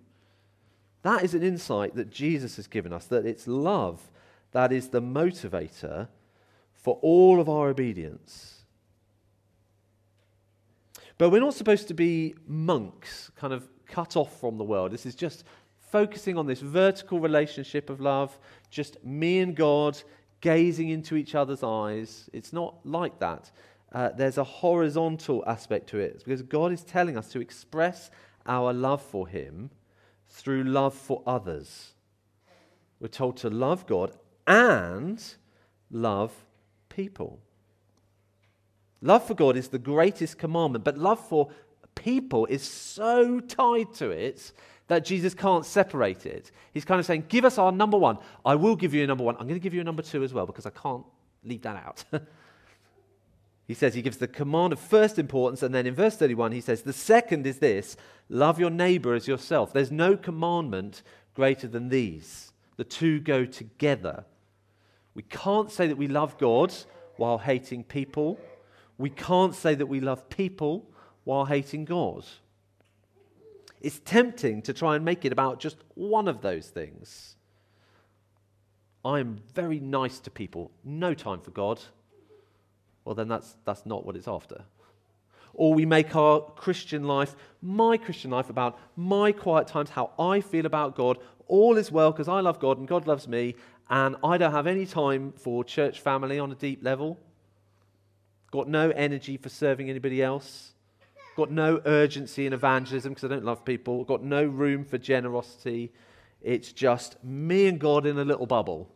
That 1.02 1.22
is 1.22 1.32
an 1.32 1.44
insight 1.44 1.94
that 1.94 2.10
Jesus 2.10 2.56
has 2.56 2.66
given 2.66 2.92
us, 2.92 3.06
that 3.06 3.24
it's 3.24 3.46
love 3.46 4.10
that 4.50 4.72
is 4.72 4.88
the 4.88 5.00
motivator 5.02 6.08
for 6.72 6.98
all 7.02 7.40
of 7.40 7.48
our 7.48 7.68
obedience. 7.68 8.63
But 11.18 11.30
we're 11.30 11.40
not 11.40 11.54
supposed 11.54 11.88
to 11.88 11.94
be 11.94 12.34
monks, 12.46 13.30
kind 13.36 13.52
of 13.52 13.68
cut 13.86 14.16
off 14.16 14.40
from 14.40 14.58
the 14.58 14.64
world. 14.64 14.92
This 14.92 15.06
is 15.06 15.14
just 15.14 15.44
focusing 15.78 16.36
on 16.36 16.46
this 16.46 16.60
vertical 16.60 17.20
relationship 17.20 17.88
of 17.88 18.00
love, 18.00 18.36
just 18.70 19.02
me 19.04 19.38
and 19.38 19.54
God 19.54 20.00
gazing 20.40 20.88
into 20.88 21.16
each 21.16 21.34
other's 21.34 21.62
eyes. 21.62 22.28
It's 22.32 22.52
not 22.52 22.74
like 22.84 23.20
that. 23.20 23.50
Uh, 23.92 24.10
there's 24.10 24.38
a 24.38 24.44
horizontal 24.44 25.44
aspect 25.46 25.88
to 25.90 25.98
it 25.98 26.18
because 26.24 26.42
God 26.42 26.72
is 26.72 26.82
telling 26.82 27.16
us 27.16 27.30
to 27.30 27.40
express 27.40 28.10
our 28.44 28.72
love 28.72 29.00
for 29.00 29.28
Him 29.28 29.70
through 30.28 30.64
love 30.64 30.94
for 30.94 31.22
others. 31.26 31.94
We're 32.98 33.08
told 33.08 33.36
to 33.38 33.50
love 33.50 33.86
God 33.86 34.12
and 34.48 35.22
love 35.90 36.32
people. 36.88 37.40
Love 39.04 39.26
for 39.26 39.34
God 39.34 39.54
is 39.58 39.68
the 39.68 39.78
greatest 39.78 40.38
commandment, 40.38 40.82
but 40.82 40.96
love 40.96 41.20
for 41.28 41.50
people 41.94 42.46
is 42.46 42.62
so 42.62 43.38
tied 43.38 43.92
to 43.92 44.08
it 44.08 44.50
that 44.86 45.04
Jesus 45.04 45.34
can't 45.34 45.66
separate 45.66 46.24
it. 46.24 46.50
He's 46.72 46.86
kind 46.86 46.98
of 46.98 47.04
saying, 47.04 47.26
Give 47.28 47.44
us 47.44 47.58
our 47.58 47.70
number 47.70 47.98
one. 47.98 48.16
I 48.46 48.54
will 48.54 48.76
give 48.76 48.94
you 48.94 49.04
a 49.04 49.06
number 49.06 49.22
one. 49.22 49.34
I'm 49.34 49.46
going 49.46 49.60
to 49.60 49.62
give 49.62 49.74
you 49.74 49.82
a 49.82 49.84
number 49.84 50.00
two 50.00 50.24
as 50.24 50.32
well 50.32 50.46
because 50.46 50.64
I 50.64 50.70
can't 50.70 51.04
leave 51.44 51.60
that 51.62 51.76
out. 51.76 52.04
he 53.68 53.74
says 53.74 53.92
he 53.92 54.00
gives 54.00 54.16
the 54.16 54.26
command 54.26 54.72
of 54.72 54.80
first 54.80 55.18
importance, 55.18 55.62
and 55.62 55.74
then 55.74 55.86
in 55.86 55.94
verse 55.94 56.16
31, 56.16 56.52
he 56.52 56.62
says, 56.62 56.80
The 56.80 56.94
second 56.94 57.46
is 57.46 57.58
this 57.58 57.98
love 58.30 58.58
your 58.58 58.70
neighbor 58.70 59.12
as 59.12 59.28
yourself. 59.28 59.74
There's 59.74 59.92
no 59.92 60.16
commandment 60.16 61.02
greater 61.34 61.68
than 61.68 61.90
these. 61.90 62.54
The 62.78 62.84
two 62.84 63.20
go 63.20 63.44
together. 63.44 64.24
We 65.14 65.24
can't 65.24 65.70
say 65.70 65.88
that 65.88 65.98
we 65.98 66.08
love 66.08 66.38
God 66.38 66.72
while 67.16 67.36
hating 67.36 67.84
people. 67.84 68.40
We 68.98 69.10
can't 69.10 69.54
say 69.54 69.74
that 69.74 69.86
we 69.86 70.00
love 70.00 70.28
people 70.28 70.90
while 71.24 71.46
hating 71.46 71.84
God. 71.84 72.24
It's 73.80 74.00
tempting 74.04 74.62
to 74.62 74.72
try 74.72 74.96
and 74.96 75.04
make 75.04 75.24
it 75.24 75.32
about 75.32 75.60
just 75.60 75.76
one 75.94 76.28
of 76.28 76.40
those 76.40 76.68
things. 76.68 77.36
I'm 79.04 79.40
very 79.54 79.80
nice 79.80 80.18
to 80.20 80.30
people, 80.30 80.70
no 80.84 81.12
time 81.12 81.40
for 81.40 81.50
God. 81.50 81.80
Well, 83.04 83.14
then 83.14 83.28
that's, 83.28 83.56
that's 83.64 83.84
not 83.84 84.06
what 84.06 84.16
it's 84.16 84.28
after. 84.28 84.64
Or 85.52 85.74
we 85.74 85.84
make 85.84 86.16
our 86.16 86.40
Christian 86.40 87.04
life, 87.04 87.36
my 87.60 87.96
Christian 87.96 88.30
life, 88.30 88.48
about 88.48 88.78
my 88.96 89.30
quiet 89.32 89.68
times, 89.68 89.90
how 89.90 90.12
I 90.18 90.40
feel 90.40 90.66
about 90.66 90.96
God. 90.96 91.18
All 91.46 91.76
is 91.76 91.92
well 91.92 92.10
because 92.10 92.28
I 92.28 92.40
love 92.40 92.58
God 92.58 92.78
and 92.78 92.88
God 92.88 93.06
loves 93.06 93.28
me, 93.28 93.54
and 93.90 94.16
I 94.24 94.38
don't 94.38 94.52
have 94.52 94.66
any 94.66 94.86
time 94.86 95.32
for 95.36 95.62
church 95.62 96.00
family 96.00 96.38
on 96.38 96.50
a 96.50 96.54
deep 96.54 96.82
level. 96.82 97.18
Got 98.54 98.68
no 98.68 98.90
energy 98.90 99.36
for 99.36 99.48
serving 99.48 99.90
anybody 99.90 100.22
else 100.22 100.74
got 101.34 101.50
no 101.50 101.80
urgency 101.84 102.46
in 102.46 102.52
evangelism 102.52 103.12
because 103.12 103.24
I 103.24 103.28
don't 103.28 103.44
love 103.44 103.64
people, 103.64 104.04
got 104.04 104.22
no 104.22 104.44
room 104.44 104.84
for 104.84 104.98
generosity. 104.98 105.92
It's 106.42 106.72
just 106.72 107.22
me 107.24 107.66
and 107.66 107.78
God 107.78 108.06
in 108.06 108.18
a 108.18 108.24
little 108.24 108.46
bubble. 108.46 108.88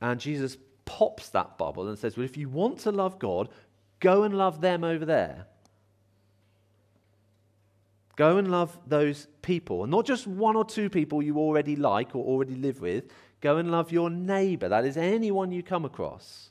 And 0.00 0.20
Jesus 0.20 0.56
pops 0.84 1.30
that 1.30 1.56
bubble 1.56 1.88
and 1.88 1.98
says, 1.98 2.16
Well, 2.16 2.24
if 2.24 2.36
you 2.36 2.48
want 2.48 2.78
to 2.80 2.92
love 2.92 3.18
God, 3.18 3.48
go 4.00 4.22
and 4.22 4.36
love 4.36 4.60
them 4.60 4.84
over 4.84 5.04
there. 5.04 5.46
Go 8.16 8.36
and 8.36 8.50
love 8.50 8.78
those 8.86 9.26
people. 9.42 9.82
And 9.82 9.90
not 9.90 10.06
just 10.06 10.26
one 10.26 10.54
or 10.54 10.64
two 10.64 10.88
people 10.88 11.20
you 11.20 11.38
already 11.38 11.74
like 11.74 12.14
or 12.14 12.24
already 12.24 12.54
live 12.54 12.80
with. 12.80 13.04
Go 13.40 13.56
and 13.56 13.70
love 13.70 13.90
your 13.90 14.08
neighbor. 14.08 14.68
That 14.68 14.84
is 14.84 14.96
anyone 14.96 15.50
you 15.50 15.62
come 15.62 15.84
across. 15.84 16.50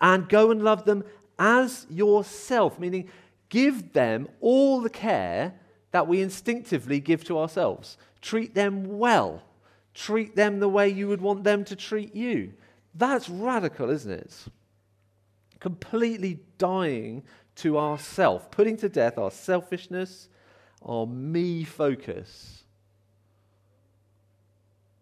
And 0.00 0.28
go 0.28 0.50
and 0.50 0.62
love 0.62 0.84
them 0.84 1.04
as 1.38 1.86
yourself, 1.90 2.78
meaning 2.78 3.08
give 3.48 3.92
them 3.92 4.28
all 4.40 4.80
the 4.80 4.90
care 4.90 5.54
that 5.90 6.06
we 6.06 6.20
instinctively 6.20 7.00
give 7.00 7.24
to 7.24 7.38
ourselves. 7.38 7.96
Treat 8.20 8.54
them 8.54 8.98
well. 8.98 9.42
Treat 9.94 10.36
them 10.36 10.60
the 10.60 10.68
way 10.68 10.88
you 10.88 11.08
would 11.08 11.20
want 11.20 11.44
them 11.44 11.64
to 11.64 11.76
treat 11.76 12.14
you. 12.14 12.52
That's 12.94 13.28
radical, 13.28 13.90
isn't 13.90 14.10
it? 14.10 14.34
Completely 15.60 16.40
dying 16.58 17.22
to 17.56 17.78
ourself, 17.78 18.50
putting 18.50 18.76
to 18.78 18.88
death 18.88 19.18
our 19.18 19.30
selfishness, 19.30 20.28
our 20.82 21.06
me 21.06 21.64
focus. 21.64 22.62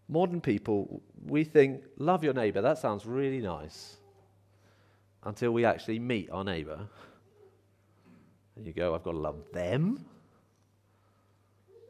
Modern 0.08 0.40
people, 0.40 1.02
we 1.26 1.44
think, 1.44 1.82
love 1.98 2.24
your 2.24 2.32
neighbor, 2.32 2.62
that 2.62 2.78
sounds 2.78 3.04
really 3.04 3.40
nice 3.40 3.95
until 5.26 5.50
we 5.50 5.64
actually 5.64 5.98
meet 5.98 6.30
our 6.30 6.44
neighbour. 6.44 6.88
And 8.54 8.66
you 8.66 8.72
go, 8.72 8.94
I've 8.94 9.02
got 9.02 9.12
to 9.12 9.18
love 9.18 9.42
them. 9.52 10.06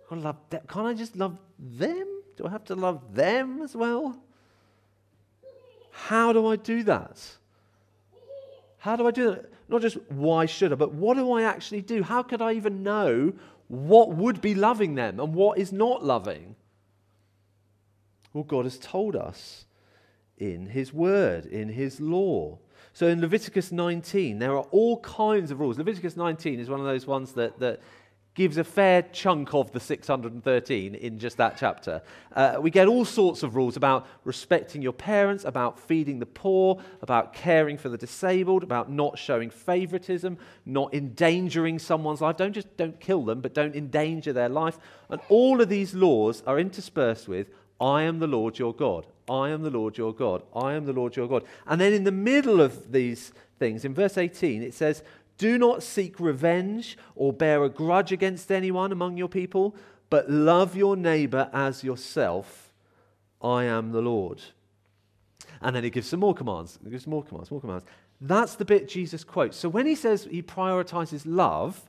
I've 0.04 0.08
got 0.10 0.16
to 0.16 0.22
love 0.22 0.36
them. 0.50 0.62
Can't 0.68 0.86
I 0.86 0.94
just 0.94 1.16
love 1.16 1.38
them? 1.58 2.06
Do 2.36 2.46
I 2.46 2.50
have 2.50 2.64
to 2.64 2.74
love 2.74 3.14
them 3.14 3.62
as 3.62 3.76
well? 3.76 4.16
How 5.92 6.32
do 6.32 6.46
I 6.46 6.56
do 6.56 6.82
that? 6.84 7.22
How 8.78 8.96
do 8.96 9.06
I 9.06 9.10
do 9.10 9.30
that? 9.30 9.52
Not 9.68 9.82
just 9.82 9.98
why 10.10 10.46
should 10.46 10.72
I, 10.72 10.76
but 10.76 10.92
what 10.92 11.16
do 11.16 11.30
I 11.32 11.42
actually 11.42 11.82
do? 11.82 12.02
How 12.02 12.22
could 12.22 12.40
I 12.40 12.52
even 12.52 12.82
know 12.82 13.32
what 13.68 14.14
would 14.14 14.40
be 14.40 14.54
loving 14.54 14.94
them 14.94 15.20
and 15.20 15.34
what 15.34 15.58
is 15.58 15.72
not 15.72 16.04
loving? 16.04 16.56
Well, 18.32 18.44
God 18.44 18.64
has 18.64 18.78
told 18.78 19.16
us 19.16 19.66
in 20.38 20.66
His 20.66 20.92
Word, 20.92 21.46
in 21.46 21.68
His 21.68 22.00
law. 22.00 22.58
So 22.96 23.08
in 23.08 23.20
Leviticus 23.20 23.72
19, 23.72 24.38
there 24.38 24.52
are 24.52 24.66
all 24.70 25.00
kinds 25.00 25.50
of 25.50 25.60
rules. 25.60 25.76
Leviticus 25.76 26.16
19 26.16 26.58
is 26.58 26.70
one 26.70 26.80
of 26.80 26.86
those 26.86 27.06
ones 27.06 27.32
that, 27.32 27.58
that 27.60 27.82
gives 28.34 28.56
a 28.56 28.64
fair 28.64 29.02
chunk 29.02 29.52
of 29.52 29.70
the 29.72 29.80
613 29.80 30.94
in 30.94 31.18
just 31.18 31.36
that 31.36 31.58
chapter. 31.58 32.00
Uh, 32.34 32.56
we 32.58 32.70
get 32.70 32.88
all 32.88 33.04
sorts 33.04 33.42
of 33.42 33.54
rules 33.54 33.76
about 33.76 34.06
respecting 34.24 34.80
your 34.80 34.94
parents, 34.94 35.44
about 35.44 35.78
feeding 35.78 36.20
the 36.20 36.24
poor, 36.24 36.80
about 37.02 37.34
caring 37.34 37.76
for 37.76 37.90
the 37.90 37.98
disabled, 37.98 38.62
about 38.62 38.90
not 38.90 39.18
showing 39.18 39.50
favoritism, 39.50 40.38
not 40.64 40.94
endangering 40.94 41.78
someone's 41.78 42.22
life. 42.22 42.38
Don't 42.38 42.54
just 42.54 42.78
don't 42.78 42.98
kill 42.98 43.26
them, 43.26 43.42
but 43.42 43.52
don't 43.52 43.76
endanger 43.76 44.32
their 44.32 44.48
life. 44.48 44.78
And 45.10 45.20
all 45.28 45.60
of 45.60 45.68
these 45.68 45.92
laws 45.92 46.42
are 46.46 46.58
interspersed 46.58 47.28
with 47.28 47.48
I 47.78 48.04
am 48.04 48.20
the 48.20 48.26
Lord 48.26 48.58
your 48.58 48.72
God. 48.72 49.06
I 49.28 49.50
am 49.50 49.62
the 49.62 49.70
Lord 49.70 49.98
your 49.98 50.14
God. 50.14 50.42
I 50.54 50.74
am 50.74 50.84
the 50.84 50.92
Lord 50.92 51.16
your 51.16 51.28
God. 51.28 51.44
And 51.66 51.80
then 51.80 51.92
in 51.92 52.04
the 52.04 52.12
middle 52.12 52.60
of 52.60 52.92
these 52.92 53.32
things, 53.58 53.84
in 53.84 53.94
verse 53.94 54.16
18, 54.16 54.62
it 54.62 54.74
says, 54.74 55.02
Do 55.38 55.58
not 55.58 55.82
seek 55.82 56.20
revenge 56.20 56.96
or 57.14 57.32
bear 57.32 57.64
a 57.64 57.68
grudge 57.68 58.12
against 58.12 58.52
anyone 58.52 58.92
among 58.92 59.16
your 59.16 59.28
people, 59.28 59.74
but 60.10 60.30
love 60.30 60.76
your 60.76 60.96
neighbor 60.96 61.50
as 61.52 61.82
yourself. 61.82 62.72
I 63.42 63.64
am 63.64 63.92
the 63.92 64.00
Lord. 64.00 64.42
And 65.60 65.74
then 65.74 65.84
he 65.84 65.90
gives 65.90 66.08
some 66.08 66.20
more 66.20 66.34
commands. 66.34 66.78
He 66.84 66.90
gives 66.90 67.06
more 67.06 67.24
commands, 67.24 67.50
more 67.50 67.60
commands. 67.60 67.84
That's 68.20 68.54
the 68.54 68.64
bit 68.64 68.88
Jesus 68.88 69.24
quotes. 69.24 69.56
So 69.56 69.68
when 69.68 69.86
he 69.86 69.94
says 69.94 70.28
he 70.30 70.42
prioritizes 70.42 71.22
love, 71.24 71.82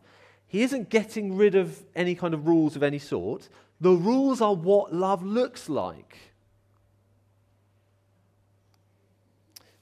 he 0.47 0.61
isn't 0.61 0.89
getting 0.89 1.35
rid 1.35 1.55
of 1.55 1.83
any 1.95 2.15
kind 2.15 2.33
of 2.33 2.47
rules 2.47 2.75
of 2.75 2.83
any 2.83 2.99
sort. 2.99 3.49
The 3.79 3.91
rules 3.91 4.41
are 4.41 4.55
what 4.55 4.93
love 4.93 5.23
looks 5.23 5.69
like. 5.69 6.17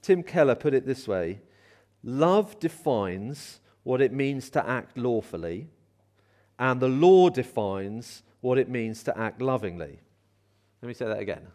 Tim 0.05 0.21
Keller 0.21 0.53
put 0.53 0.75
it 0.75 0.85
this 0.85 1.07
way 1.07 1.39
Love 2.03 2.59
defines 2.59 3.59
what 3.81 4.01
it 4.01 4.13
means 4.13 4.51
to 4.51 4.69
act 4.69 4.95
lawfully, 4.95 5.67
and 6.59 6.79
the 6.79 6.87
law 6.87 7.29
defines 7.29 8.21
what 8.41 8.59
it 8.59 8.69
means 8.69 9.01
to 9.01 9.17
act 9.17 9.41
lovingly. 9.41 9.99
Let 10.83 10.87
me 10.87 10.93
say 10.93 11.07
that 11.07 11.17
again. 11.17 11.47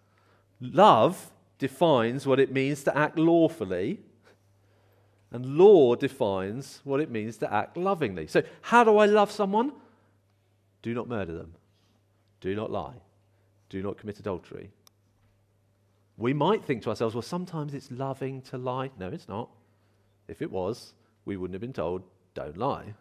Love 0.60 1.32
defines 1.58 2.24
what 2.24 2.38
it 2.38 2.52
means 2.52 2.84
to 2.84 2.96
act 2.96 3.18
lawfully, 3.18 3.98
and 5.32 5.58
law 5.58 5.96
defines 5.96 6.80
what 6.84 7.00
it 7.00 7.10
means 7.10 7.36
to 7.38 7.52
act 7.52 7.76
lovingly. 7.76 8.28
So, 8.28 8.44
how 8.62 8.84
do 8.84 8.96
I 8.98 9.06
love 9.06 9.32
someone? 9.32 9.72
Do 10.82 10.94
not 10.94 11.08
murder 11.08 11.32
them. 11.32 11.54
Do 12.40 12.54
not 12.54 12.70
lie. 12.70 12.94
Do 13.68 13.82
not 13.82 13.98
commit 13.98 14.20
adultery. 14.20 14.70
We 16.18 16.34
might 16.34 16.64
think 16.64 16.82
to 16.82 16.90
ourselves, 16.90 17.14
well, 17.14 17.22
sometimes 17.22 17.72
it's 17.72 17.90
loving 17.90 18.42
to 18.42 18.58
lie. 18.58 18.90
No, 18.98 19.08
it's 19.08 19.28
not. 19.28 19.48
If 20.26 20.42
it 20.42 20.50
was, 20.50 20.92
we 21.24 21.36
wouldn't 21.36 21.54
have 21.54 21.60
been 21.60 21.72
told, 21.72 22.02
don't 22.34 22.56
lie. 22.56 22.94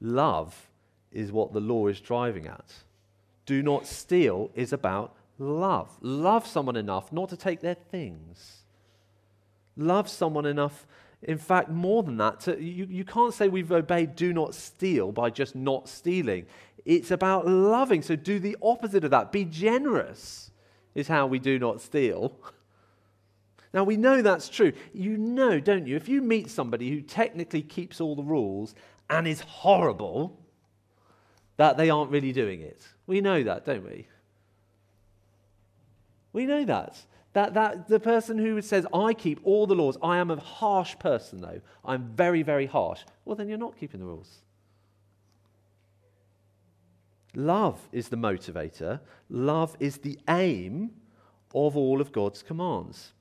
Love 0.00 0.68
is 1.10 1.32
what 1.32 1.52
the 1.52 1.60
law 1.60 1.88
is 1.88 2.00
driving 2.00 2.46
at. 2.46 2.72
Do 3.46 3.62
not 3.62 3.86
steal 3.86 4.50
is 4.54 4.72
about 4.72 5.14
love. 5.38 5.90
Love 6.00 6.46
someone 6.46 6.76
enough 6.76 7.12
not 7.12 7.28
to 7.30 7.36
take 7.36 7.60
their 7.60 7.74
things. 7.74 8.62
Love 9.76 10.08
someone 10.08 10.46
enough, 10.46 10.86
in 11.22 11.38
fact, 11.38 11.68
more 11.68 12.02
than 12.02 12.16
that. 12.18 12.40
To, 12.40 12.62
you, 12.62 12.86
you 12.88 13.04
can't 13.04 13.34
say 13.34 13.48
we've 13.48 13.72
obeyed 13.72 14.16
do 14.16 14.32
not 14.32 14.54
steal 14.54 15.12
by 15.12 15.30
just 15.30 15.54
not 15.54 15.88
stealing. 15.88 16.46
It's 16.84 17.10
about 17.10 17.46
loving. 17.46 18.02
So 18.02 18.14
do 18.14 18.38
the 18.38 18.56
opposite 18.62 19.04
of 19.04 19.10
that. 19.10 19.32
Be 19.32 19.44
generous, 19.44 20.50
is 20.96 21.06
how 21.06 21.26
we 21.26 21.38
do 21.38 21.58
not 21.58 21.80
steal. 21.80 22.32
Now, 23.72 23.84
we 23.84 23.98
know 23.98 24.22
that's 24.22 24.48
true. 24.48 24.72
You 24.94 25.18
know, 25.18 25.60
don't 25.60 25.86
you? 25.86 25.94
If 25.96 26.08
you 26.08 26.22
meet 26.22 26.50
somebody 26.50 26.90
who 26.90 27.02
technically 27.02 27.62
keeps 27.62 28.00
all 28.00 28.16
the 28.16 28.22
rules 28.22 28.74
and 29.10 29.28
is 29.28 29.40
horrible, 29.40 30.40
that 31.58 31.76
they 31.76 31.90
aren't 31.90 32.10
really 32.10 32.32
doing 32.32 32.62
it. 32.62 32.88
We 33.06 33.20
know 33.20 33.42
that, 33.42 33.66
don't 33.66 33.84
we? 33.84 34.08
We 36.32 36.46
know 36.46 36.64
that. 36.64 36.96
That, 37.34 37.52
that 37.52 37.88
the 37.88 38.00
person 38.00 38.38
who 38.38 38.62
says, 38.62 38.86
I 38.94 39.12
keep 39.12 39.40
all 39.44 39.66
the 39.66 39.74
laws, 39.74 39.98
I 40.02 40.16
am 40.16 40.30
a 40.30 40.40
harsh 40.40 40.98
person, 40.98 41.42
though. 41.42 41.60
I'm 41.84 42.04
very, 42.14 42.42
very 42.42 42.66
harsh. 42.66 43.02
Well, 43.26 43.36
then 43.36 43.48
you're 43.48 43.58
not 43.58 43.78
keeping 43.78 44.00
the 44.00 44.06
rules. 44.06 44.38
Love 47.36 47.86
is 47.92 48.08
the 48.08 48.16
motivator, 48.16 48.98
love 49.28 49.76
is 49.78 49.98
the 49.98 50.18
aim 50.30 50.90
of 51.54 51.76
all 51.76 52.00
of 52.00 52.10
God's 52.10 52.42
commands. 52.42 53.12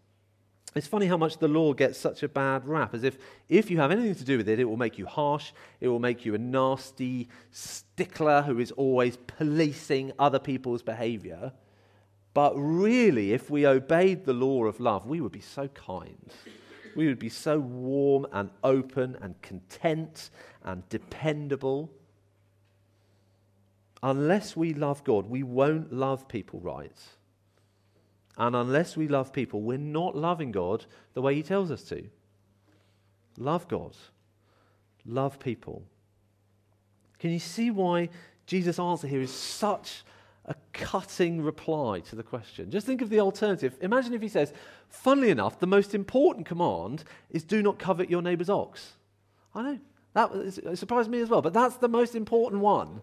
It's 0.73 0.87
funny 0.87 1.07
how 1.07 1.17
much 1.17 1.37
the 1.37 1.49
law 1.49 1.73
gets 1.73 1.99
such 1.99 2.23
a 2.23 2.29
bad 2.29 2.65
rap, 2.65 2.93
as 2.93 3.03
if 3.03 3.17
if 3.49 3.69
you 3.69 3.77
have 3.77 3.91
anything 3.91 4.15
to 4.15 4.23
do 4.23 4.37
with 4.37 4.47
it, 4.47 4.57
it 4.57 4.63
will 4.63 4.77
make 4.77 4.97
you 4.97 5.05
harsh, 5.05 5.51
it 5.81 5.89
will 5.89 5.99
make 5.99 6.23
you 6.23 6.33
a 6.33 6.37
nasty 6.37 7.27
stickler 7.51 8.41
who 8.41 8.59
is 8.59 8.71
always 8.71 9.17
policing 9.17 10.13
other 10.17 10.39
people's 10.39 10.81
behavior. 10.81 11.51
But 12.33 12.53
really, 12.55 13.33
if 13.33 13.49
we 13.49 13.67
obeyed 13.67 14.23
the 14.23 14.33
law 14.33 14.63
of 14.63 14.79
love, 14.79 15.05
we 15.05 15.19
would 15.19 15.33
be 15.33 15.41
so 15.41 15.67
kind. 15.67 16.31
We 16.95 17.07
would 17.07 17.19
be 17.19 17.27
so 17.27 17.59
warm 17.59 18.27
and 18.31 18.49
open 18.63 19.17
and 19.21 19.41
content 19.41 20.29
and 20.63 20.87
dependable 20.87 21.91
unless 24.03 24.55
we 24.55 24.73
love 24.73 25.03
God, 25.03 25.27
we 25.27 25.43
won't 25.43 25.91
love 25.91 26.27
people 26.27 26.59
right. 26.59 26.99
And 28.37 28.55
unless 28.55 28.97
we 28.97 29.07
love 29.07 29.31
people, 29.31 29.61
we're 29.61 29.77
not 29.77 30.15
loving 30.15 30.51
God 30.51 30.85
the 31.13 31.21
way 31.21 31.35
He 31.35 31.43
tells 31.43 31.71
us 31.71 31.83
to. 31.83 32.03
Love 33.37 33.67
God, 33.67 33.95
love 35.05 35.39
people. 35.39 35.83
Can 37.19 37.31
you 37.31 37.39
see 37.39 37.71
why 37.71 38.09
Jesus' 38.45 38.79
answer 38.79 39.07
here 39.07 39.21
is 39.21 39.33
such 39.33 40.03
a 40.45 40.55
cutting 40.73 41.41
reply 41.41 42.01
to 42.01 42.15
the 42.15 42.23
question? 42.23 42.69
Just 42.69 42.85
think 42.85 43.01
of 43.01 43.09
the 43.09 43.19
alternative. 43.19 43.77
Imagine 43.81 44.13
if 44.13 44.21
He 44.21 44.27
says, 44.27 44.53
funnily 44.89 45.29
enough, 45.29 45.59
the 45.59 45.67
most 45.67 45.95
important 45.95 46.45
command 46.45 47.03
is 47.31 47.43
do 47.43 47.61
not 47.61 47.79
covet 47.79 48.09
your 48.09 48.21
neighbor's 48.21 48.49
ox. 48.49 48.93
I 49.53 49.61
know, 49.63 49.79
that 50.13 50.77
surprised 50.77 51.09
me 51.09 51.21
as 51.21 51.29
well, 51.29 51.41
but 51.41 51.53
that's 51.53 51.77
the 51.77 51.87
most 51.87 52.15
important 52.15 52.61
one. 52.61 53.01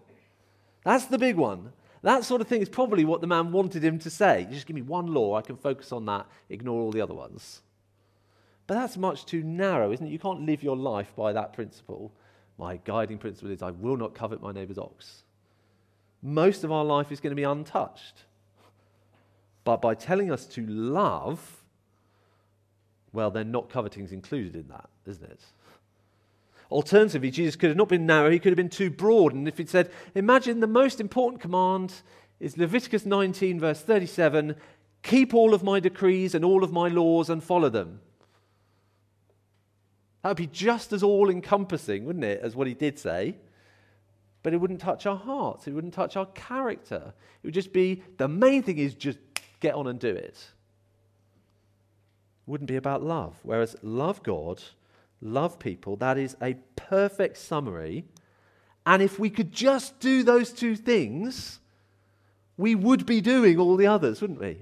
That's 0.85 1.07
the 1.07 1.19
big 1.19 1.37
one. 1.37 1.73
That 2.03 2.25
sort 2.25 2.41
of 2.41 2.49
thing 2.49 2.63
is 2.63 2.69
probably 2.69 3.05
what 3.05 3.21
the 3.21 3.27
man 3.27 3.53
wanted 3.53 3.85
him 3.85 3.99
to 4.01 4.11
say. 4.11 4.41
You 4.43 4.55
Just 4.55 4.67
give 4.67 4.75
me 4.75 4.83
one 4.83 5.07
law, 5.07 5.37
I 5.37 5.43
can 5.43 5.57
focus 5.57 5.93
on 5.93 6.05
that, 6.07 6.27
ignore 6.49 6.81
all 6.81 6.91
the 6.91 7.01
other 7.01 7.15
ones. 7.15 7.63
But 8.67 8.75
that's 8.75 8.97
much 8.97 9.25
too 9.25 9.43
narrow, 9.43 9.93
isn't 9.93 10.07
it? 10.07 10.11
You 10.11 10.19
can't 10.19 10.47
live 10.47 10.63
your 10.63 10.77
life 10.77 11.13
by 11.17 11.33
that 11.33 11.53
principle. 11.53 12.13
My 12.59 12.79
guiding 12.85 13.19
principle 13.19 13.51
is 13.51 13.63
I 13.63 13.71
will 13.71 13.97
not 13.97 14.15
covet 14.15 14.43
my 14.43 14.53
neighbour's 14.53 14.79
ox. 14.79 15.23
Most 16.23 16.65
of 16.65 16.73
our 16.73 16.85
life 16.85 17.11
is 17.11 17.21
going 17.21 17.33
to 17.33 17.37
be 17.37 17.43
untouched. 17.43 18.25
But 19.65 19.81
by 19.81 19.95
telling 19.95 20.31
us 20.31 20.47
to 20.47 20.67
love, 20.67 21.65
well, 23.13 23.31
then 23.31 23.51
not 23.51 23.69
coveting 23.69 24.05
is 24.05 24.13
included 24.13 24.57
in 24.57 24.69
that, 24.69 24.89
isn't 25.07 25.25
it? 25.25 25.41
Alternatively, 26.73 27.31
Jesus 27.31 27.55
could 27.55 27.69
have 27.69 27.77
not 27.77 27.89
been 27.89 28.07
narrow, 28.07 28.31
he 28.31 28.39
could 28.39 28.51
have 28.51 28.57
been 28.57 28.69
too 28.69 28.91
broad. 28.91 29.35
And 29.35 29.47
if 29.47 29.59
he'd 29.59 29.69
said, 29.69 29.91
Imagine 30.15 30.61
the 30.61 30.67
most 30.67 31.01
important 31.01 31.41
command 31.41 31.93
is 32.41 32.57
Leviticus 32.57 33.07
19, 33.07 33.61
verse 33.61 33.81
37 33.81 34.57
keep 35.03 35.35
all 35.35 35.53
of 35.53 35.65
my 35.65 35.81
decrees 35.81 36.33
and 36.33 36.45
all 36.45 36.63
of 36.63 36.73
my 36.73 36.87
laws 36.87 37.29
and 37.29 37.43
follow 37.43 37.69
them. 37.69 38.01
That 40.23 40.31
would 40.31 40.37
be 40.37 40.47
just 40.47 40.93
as 40.93 41.03
all 41.03 41.29
encompassing, 41.29 42.05
wouldn't 42.05 42.25
it, 42.25 42.41
as 42.41 42.55
what 42.55 42.69
he 42.69 42.75
did 42.75 43.01
say? 43.01 43.35
But 44.45 44.55
it 44.55 44.59
wouldn't 44.59 44.81
touch 44.81 45.07
our 45.07 45.17
hearts, 45.17 45.67
it 45.67 45.73
wouldn't 45.73 45.95
touch 45.95 46.17
our 46.17 46.27
character. 46.27 47.13
It 47.43 47.49
would 47.49 47.55
just 47.55 47.73
be 47.73 48.05
the 48.17 48.29
main 48.29 48.63
thing 48.63 48.79
is 48.79 48.95
just 48.95 49.19
get 49.59 49.75
on 49.75 49.89
and 49.89 49.99
do 49.99 50.11
it. 50.11 50.37
It 50.37 50.47
wouldn't 52.47 52.69
be 52.69 52.77
about 52.77 53.03
love. 53.03 53.35
Whereas 53.43 53.75
love 53.83 54.23
God 54.23 54.63
love 55.23 55.59
people. 55.59 55.97
That 55.97 56.19
is 56.19 56.37
a 56.43 56.55
perfect 56.77 57.39
summary. 57.39 58.05
And 58.85 59.01
if 59.01 59.19
we 59.19 59.31
could 59.31 59.53
just 59.53 60.01
do 60.01 60.23
those 60.23 60.53
two 60.53 60.77
things, 60.77 61.61
we 62.57 62.75
would 62.75 63.07
be 63.07 63.21
doing 63.21 63.59
all 63.59 63.77
the 63.77 63.87
others, 63.87 64.21
wouldn't 64.21 64.41
we? 64.41 64.59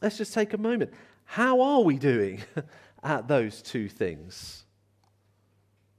Let's 0.00 0.18
just 0.18 0.34
take 0.34 0.52
a 0.52 0.58
moment. 0.58 0.92
How 1.24 1.60
are 1.62 1.80
we 1.80 1.98
doing 1.98 2.42
at 3.02 3.26
those 3.26 3.62
two 3.62 3.88
things? 3.88 4.64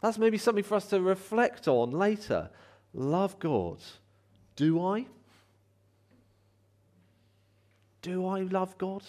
That's 0.02 0.20
maybe 0.20 0.38
something 0.38 0.64
for 0.64 0.76
us 0.76 0.86
to 0.90 1.02
reflect 1.02 1.68
on 1.68 1.90
later. 1.92 2.52
Love 2.94 3.40
God. 3.40 3.80
Do 4.56 4.86
I? 4.86 5.08
Do 8.04 8.28
I 8.28 8.42
love 8.42 8.78
God? 8.78 9.04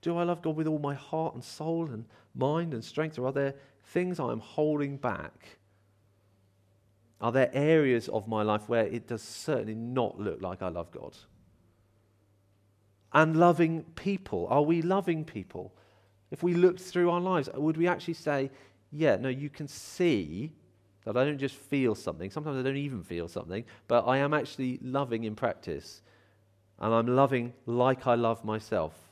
Do 0.00 0.16
I 0.16 0.22
love 0.22 0.42
God 0.42 0.56
with 0.56 0.66
all 0.66 0.78
my 0.78 0.94
heart 0.94 1.34
and 1.34 1.42
soul 1.42 1.86
and 1.86 2.04
mind 2.34 2.74
and 2.74 2.84
strength? 2.84 3.18
Or 3.18 3.26
are 3.26 3.32
there 3.32 3.54
things 3.84 4.20
I 4.20 4.30
am 4.30 4.40
holding 4.40 4.96
back? 4.96 5.58
Are 7.20 7.32
there 7.32 7.50
areas 7.52 8.08
of 8.08 8.28
my 8.28 8.42
life 8.42 8.68
where 8.68 8.86
it 8.86 9.08
does 9.08 9.22
certainly 9.22 9.74
not 9.74 10.20
look 10.20 10.40
like 10.40 10.62
I 10.62 10.68
love 10.68 10.90
God? 10.90 11.16
And 13.12 13.36
loving 13.36 13.82
people. 13.96 14.46
Are 14.50 14.62
we 14.62 14.82
loving 14.82 15.24
people? 15.24 15.74
If 16.30 16.42
we 16.42 16.54
looked 16.54 16.80
through 16.80 17.10
our 17.10 17.20
lives, 17.20 17.48
would 17.54 17.76
we 17.76 17.88
actually 17.88 18.14
say, 18.14 18.50
yeah, 18.92 19.16
no, 19.16 19.28
you 19.28 19.50
can 19.50 19.66
see 19.66 20.52
that 21.04 21.16
I 21.16 21.24
don't 21.24 21.38
just 21.38 21.54
feel 21.54 21.94
something. 21.94 22.30
Sometimes 22.30 22.58
I 22.58 22.62
don't 22.62 22.76
even 22.76 23.02
feel 23.02 23.28
something, 23.28 23.64
but 23.88 24.06
I 24.06 24.18
am 24.18 24.34
actually 24.34 24.78
loving 24.82 25.24
in 25.24 25.34
practice. 25.34 26.02
And 26.78 26.94
I'm 26.94 27.16
loving 27.16 27.54
like 27.66 28.06
I 28.06 28.14
love 28.14 28.44
myself. 28.44 29.07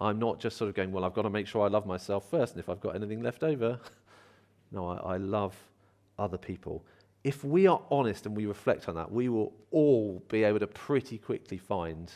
I'm 0.00 0.18
not 0.18 0.40
just 0.40 0.56
sort 0.56 0.68
of 0.68 0.74
going, 0.74 0.92
well, 0.92 1.04
I've 1.04 1.14
got 1.14 1.22
to 1.22 1.30
make 1.30 1.46
sure 1.46 1.64
I 1.64 1.68
love 1.68 1.86
myself 1.86 2.30
first, 2.30 2.54
and 2.54 2.60
if 2.60 2.68
I've 2.68 2.80
got 2.80 2.94
anything 2.94 3.22
left 3.22 3.42
over, 3.42 3.78
no, 4.72 4.88
I, 4.88 5.14
I 5.14 5.16
love 5.18 5.54
other 6.18 6.38
people. 6.38 6.84
If 7.22 7.44
we 7.44 7.66
are 7.66 7.82
honest 7.90 8.24
and 8.24 8.34
we 8.34 8.46
reflect 8.46 8.88
on 8.88 8.94
that, 8.94 9.12
we 9.12 9.28
will 9.28 9.52
all 9.70 10.22
be 10.28 10.42
able 10.44 10.60
to 10.60 10.66
pretty 10.66 11.18
quickly 11.18 11.58
find 11.58 12.10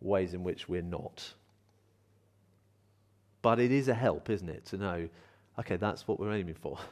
ways 0.00 0.34
in 0.34 0.42
which 0.42 0.68
we're 0.68 0.82
not. 0.82 1.34
But 3.42 3.60
it 3.60 3.70
is 3.70 3.88
a 3.88 3.94
help, 3.94 4.28
isn't 4.28 4.48
it, 4.48 4.66
to 4.66 4.76
know, 4.76 5.08
okay, 5.58 5.76
that's 5.76 6.08
what 6.08 6.18
we're 6.18 6.32
aiming 6.32 6.54
for. 6.54 6.78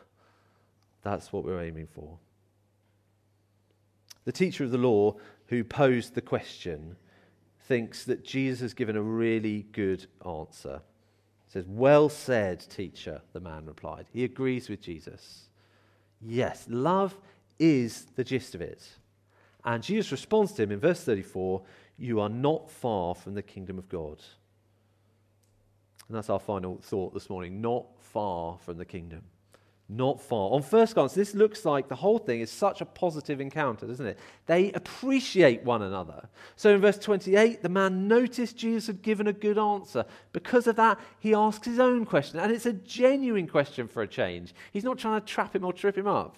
That's 1.03 1.33
what 1.33 1.44
we're 1.44 1.62
aiming 1.62 1.87
for. 1.87 2.18
The 4.24 4.33
teacher 4.33 4.64
of 4.64 4.72
the 4.72 4.79
law 4.79 5.14
who 5.46 5.62
posed 5.62 6.14
the 6.14 6.20
question 6.20 6.96
thinks 7.68 8.04
that 8.04 8.24
Jesus 8.24 8.61
has 8.61 8.74
given 8.74 8.96
a 8.96 9.02
really 9.02 9.66
good 9.72 10.07
answer. 10.26 10.81
He 11.46 11.52
says, 11.52 11.66
Well 11.68 12.09
said, 12.09 12.61
teacher, 12.61 13.20
the 13.33 13.40
man 13.40 13.66
replied. 13.66 14.07
He 14.11 14.24
agrees 14.24 14.68
with 14.68 14.81
Jesus. 14.81 15.48
Yes, 16.20 16.66
love 16.68 17.14
is 17.59 18.07
the 18.16 18.24
gist 18.24 18.54
of 18.54 18.62
it. 18.62 18.83
And 19.64 19.83
Jesus 19.83 20.11
responds 20.11 20.52
to 20.52 20.62
him 20.62 20.72
in 20.72 20.81
verse 20.81 21.04
34 21.04 21.62
You 21.98 22.20
are 22.20 22.31
not 22.31 22.70
far 22.70 23.14
from 23.14 23.35
the 23.35 23.42
kingdom 23.42 23.78
of 23.78 23.88
God. 23.88 24.22
And 26.09 26.16
that's 26.16 26.31
our 26.31 26.40
final 26.40 26.78
thought 26.83 27.12
this 27.12 27.28
morning 27.28 27.61
not 27.61 27.85
far 28.00 28.57
from 28.59 28.78
the 28.78 28.87
kingdom. 28.87 29.22
Not 29.90 30.20
far. 30.20 30.53
On 30.53 30.61
first 30.61 30.94
glance, 30.94 31.14
this 31.14 31.35
looks 31.35 31.64
like 31.64 31.88
the 31.88 31.94
whole 31.94 32.18
thing 32.18 32.40
is 32.40 32.51
such 32.51 32.83
a 32.83 32.85
positive 32.85 33.40
encounter, 33.40 33.87
doesn't 33.87 34.05
it? 34.05 34.18
They 34.44 34.70
appreciate 34.72 35.64
one 35.64 35.81
another. 35.81 36.29
So 36.57 36.74
in 36.74 36.81
verse 36.83 36.98
28, 36.98 37.62
the 37.62 37.70
man 37.70 38.07
noticed 38.07 38.59
Jesus 38.59 38.87
had 38.87 39.01
given 39.01 39.29
a 39.29 39.33
good 39.33 39.57
answer. 39.57 40.05
Because 40.33 40.66
of 40.66 40.77
that, 40.77 41.01
he 41.20 41.33
asks 41.33 41.66
his 41.66 41.79
own 41.79 42.05
question. 42.05 42.38
And 42.38 42.53
it's 42.53 42.66
a 42.66 42.74
genuine 42.74 43.48
question 43.48 43.88
for 43.88 44.03
a 44.03 44.07
change. 44.07 44.55
He's 44.72 44.85
not 44.85 44.98
trying 44.98 45.22
to 45.22 45.27
trap 45.27 45.57
him 45.57 45.64
or 45.64 45.72
trip 45.72 45.96
him 45.96 46.07
up. 46.07 46.37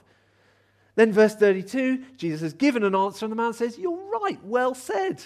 Then, 0.95 1.13
verse 1.13 1.35
32, 1.35 2.05
Jesus 2.17 2.43
has 2.43 2.53
given 2.53 2.85
an 2.85 2.95
answer, 2.95 3.25
and 3.25 3.33
the 3.33 3.37
man 3.37 3.53
says, 3.53 3.79
You're 3.79 3.99
right, 4.23 4.39
well 4.45 4.75
said. 4.75 5.25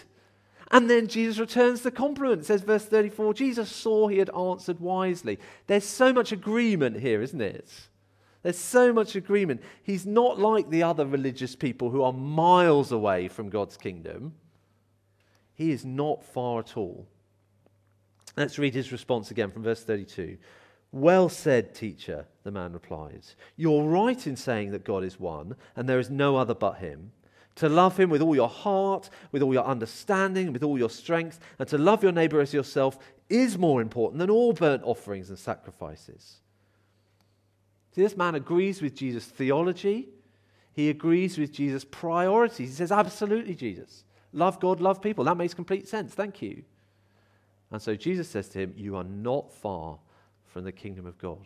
And 0.70 0.88
then 0.88 1.08
Jesus 1.08 1.38
returns 1.38 1.82
the 1.82 1.90
compliment. 1.90 2.40
It 2.40 2.46
says, 2.46 2.62
verse 2.62 2.87
34, 2.87 3.34
Jesus 3.34 3.70
saw 3.70 4.08
he 4.08 4.18
had 4.18 4.30
answered 4.30 4.80
wisely. 4.80 5.38
There's 5.66 5.84
so 5.84 6.12
much 6.12 6.32
agreement 6.32 7.00
here, 7.00 7.20
isn't 7.20 7.40
it? 7.40 7.70
There's 8.44 8.59
so 8.59 8.92
much 8.92 9.16
agreement. 9.16 9.62
He's 9.83 10.04
not 10.04 10.38
like 10.38 10.68
the 10.68 10.83
other 10.83 11.07
religious 11.07 11.57
people 11.57 11.90
who 11.90 12.02
are 12.02 12.12
miles 12.12 12.92
away 12.92 13.26
from 13.26 13.48
God's 13.48 13.78
kingdom. 13.78 14.35
He 15.54 15.70
is 15.70 15.85
not 15.87 16.22
far 16.22 16.61
at 16.61 16.76
all. 16.76 17.09
Let's 18.37 18.59
read 18.59 18.74
his 18.74 18.92
response 18.92 19.30
again 19.30 19.50
from 19.50 19.62
verse 19.62 19.83
32. 19.83 20.37
Well 20.92 21.30
said, 21.30 21.74
teacher, 21.74 22.26
the 22.42 22.50
man 22.50 22.74
replies. 22.74 23.35
You're 23.57 23.85
right 23.85 24.26
in 24.26 24.37
saying 24.37 24.72
that 24.72 24.85
God 24.85 25.04
is 25.04 25.18
one 25.18 25.57
and 25.74 25.88
there 25.88 25.98
is 25.98 26.11
no 26.11 26.37
other 26.37 26.54
but 26.54 26.74
him. 26.74 27.12
To 27.57 27.68
love 27.70 27.96
him 27.98 28.11
with 28.11 28.20
all 28.20 28.35
your 28.35 28.48
heart, 28.48 29.09
with 29.33 29.40
all 29.40 29.54
your 29.54 29.64
understanding, 29.64 30.52
with 30.52 30.62
all 30.62 30.76
your 30.76 30.90
strength, 30.90 31.40
and 31.59 31.66
to 31.68 31.78
love 31.78 32.02
your 32.02 32.12
neighbor 32.12 32.40
as 32.40 32.52
yourself 32.52 32.98
is 33.30 33.57
more 33.57 33.80
important 33.80 34.18
than 34.18 34.28
all 34.28 34.52
burnt 34.52 34.83
offerings 34.85 35.30
and 35.30 35.38
sacrifices. 35.38 36.40
See, 37.94 38.02
this 38.02 38.16
man 38.16 38.35
agrees 38.35 38.83
with 38.83 38.94
Jesus' 38.94 39.26
theology. 39.26 40.09
He 40.72 40.90
agrees 40.90 41.38
with 41.38 41.52
Jesus' 41.52 41.85
priorities. 41.85 42.70
He 42.70 42.74
says, 42.74 42.90
Absolutely, 42.90 43.54
Jesus. 43.54 44.04
Love 44.33 44.59
God, 44.59 44.80
love 44.80 45.00
people. 45.00 45.24
That 45.24 45.37
makes 45.37 45.54
complete 45.54 45.87
sense. 45.87 46.12
Thank 46.12 46.42
you. 46.42 46.64
And 47.70 47.80
so 47.80 47.94
Jesus 47.94 48.28
says 48.28 48.48
to 48.50 48.59
him, 48.59 48.74
You 48.76 48.96
are 48.96 49.04
not 49.04 49.52
far 49.52 49.98
from 50.46 50.64
the 50.64 50.72
kingdom 50.72 51.07
of 51.07 51.18
God. 51.18 51.38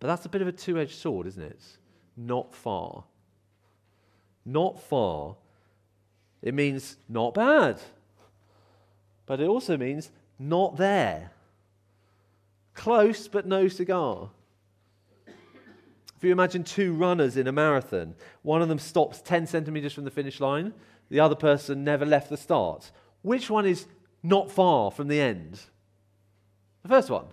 But 0.00 0.06
that's 0.06 0.24
a 0.24 0.30
bit 0.30 0.40
of 0.40 0.48
a 0.48 0.52
two 0.52 0.78
edged 0.78 0.94
sword, 0.94 1.26
isn't 1.26 1.42
it? 1.42 1.60
Not 2.16 2.54
far. 2.54 3.04
Not 4.46 4.80
far. 4.80 5.36
It 6.40 6.54
means 6.54 6.96
not 7.08 7.34
bad. 7.34 7.78
But 9.26 9.40
it 9.40 9.48
also 9.48 9.76
means 9.76 10.10
not 10.38 10.78
there. 10.78 11.32
Close, 12.74 13.28
but 13.28 13.46
no 13.46 13.68
cigar. 13.68 14.30
If 16.18 16.24
you 16.24 16.32
imagine 16.32 16.64
two 16.64 16.94
runners 16.94 17.36
in 17.36 17.46
a 17.46 17.52
marathon, 17.52 18.16
one 18.42 18.60
of 18.60 18.68
them 18.68 18.80
stops 18.80 19.22
10 19.22 19.46
centimeters 19.46 19.92
from 19.92 20.02
the 20.02 20.10
finish 20.10 20.40
line, 20.40 20.74
the 21.10 21.20
other 21.20 21.36
person 21.36 21.84
never 21.84 22.04
left 22.04 22.28
the 22.28 22.36
start. 22.36 22.90
Which 23.22 23.48
one 23.48 23.64
is 23.64 23.86
not 24.20 24.50
far 24.50 24.90
from 24.90 25.06
the 25.06 25.20
end? 25.20 25.60
The 26.82 26.88
first 26.88 27.08
one. 27.08 27.26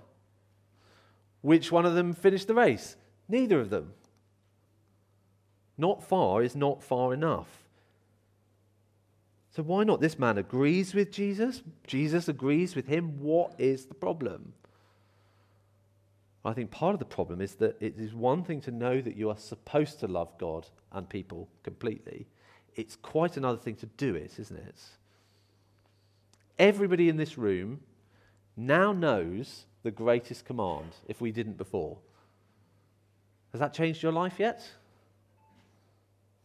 Which 1.41 1.71
one 1.71 1.88
of 1.88 1.95
them 1.95 2.13
finished 2.13 2.45
the 2.45 2.54
race? 2.54 2.95
Neither 3.28 3.60
of 3.60 3.71
them. 3.71 3.93
Not 5.80 6.04
far 6.04 6.43
is 6.43 6.56
not 6.56 6.84
far 6.84 7.12
enough. 7.12 7.63
So 9.50 9.63
why 9.63 9.84
not? 9.84 10.00
This 10.00 10.19
man 10.19 10.38
agrees 10.38 10.93
with 10.93 11.12
Jesus. 11.12 11.63
Jesus 11.88 12.28
agrees 12.28 12.76
with 12.76 12.86
him. 12.86 13.19
What 13.19 13.56
is 13.58 13.88
the 13.88 13.95
problem? 13.95 14.54
I 16.45 16.53
think 16.53 16.69
part 16.69 16.93
of 16.93 16.99
the 16.99 17.05
problem 17.05 17.41
is 17.41 17.55
that 17.55 17.75
it 17.81 17.99
is 17.99 18.13
one 18.13 18.43
thing 18.43 18.62
to 18.62 18.71
know 18.71 19.01
that 19.01 19.15
you 19.15 19.29
are 19.29 19.38
supposed 19.38 19.99
to 20.01 20.08
love 20.08 20.38
God 20.38 20.67
and 20.91 21.10
people 21.10 21.49
completely. 21.63 22.27
It's 22.75 22.95
quite 22.95 23.36
another 23.36 23.58
thing 23.58 23.75
to 23.77 23.88
do 23.97 24.15
it, 24.15 24.38
isn't 24.38 24.58
it? 24.58 24.79
Everybody 26.60 27.10
in 27.10 27.17
this 27.17 27.38
room 27.38 27.81
now 28.55 28.91
knows 28.93 29.65
the 29.84 29.91
greatest 29.91 30.45
command 30.45 30.95
if 31.08 31.19
we 31.19 31.31
didn't 31.31 31.58
before. 31.58 31.97
Has 33.51 33.60
that 33.60 33.73
changed 33.73 34.03
your 34.03 34.12
life 34.12 34.36
yet? 34.38 34.69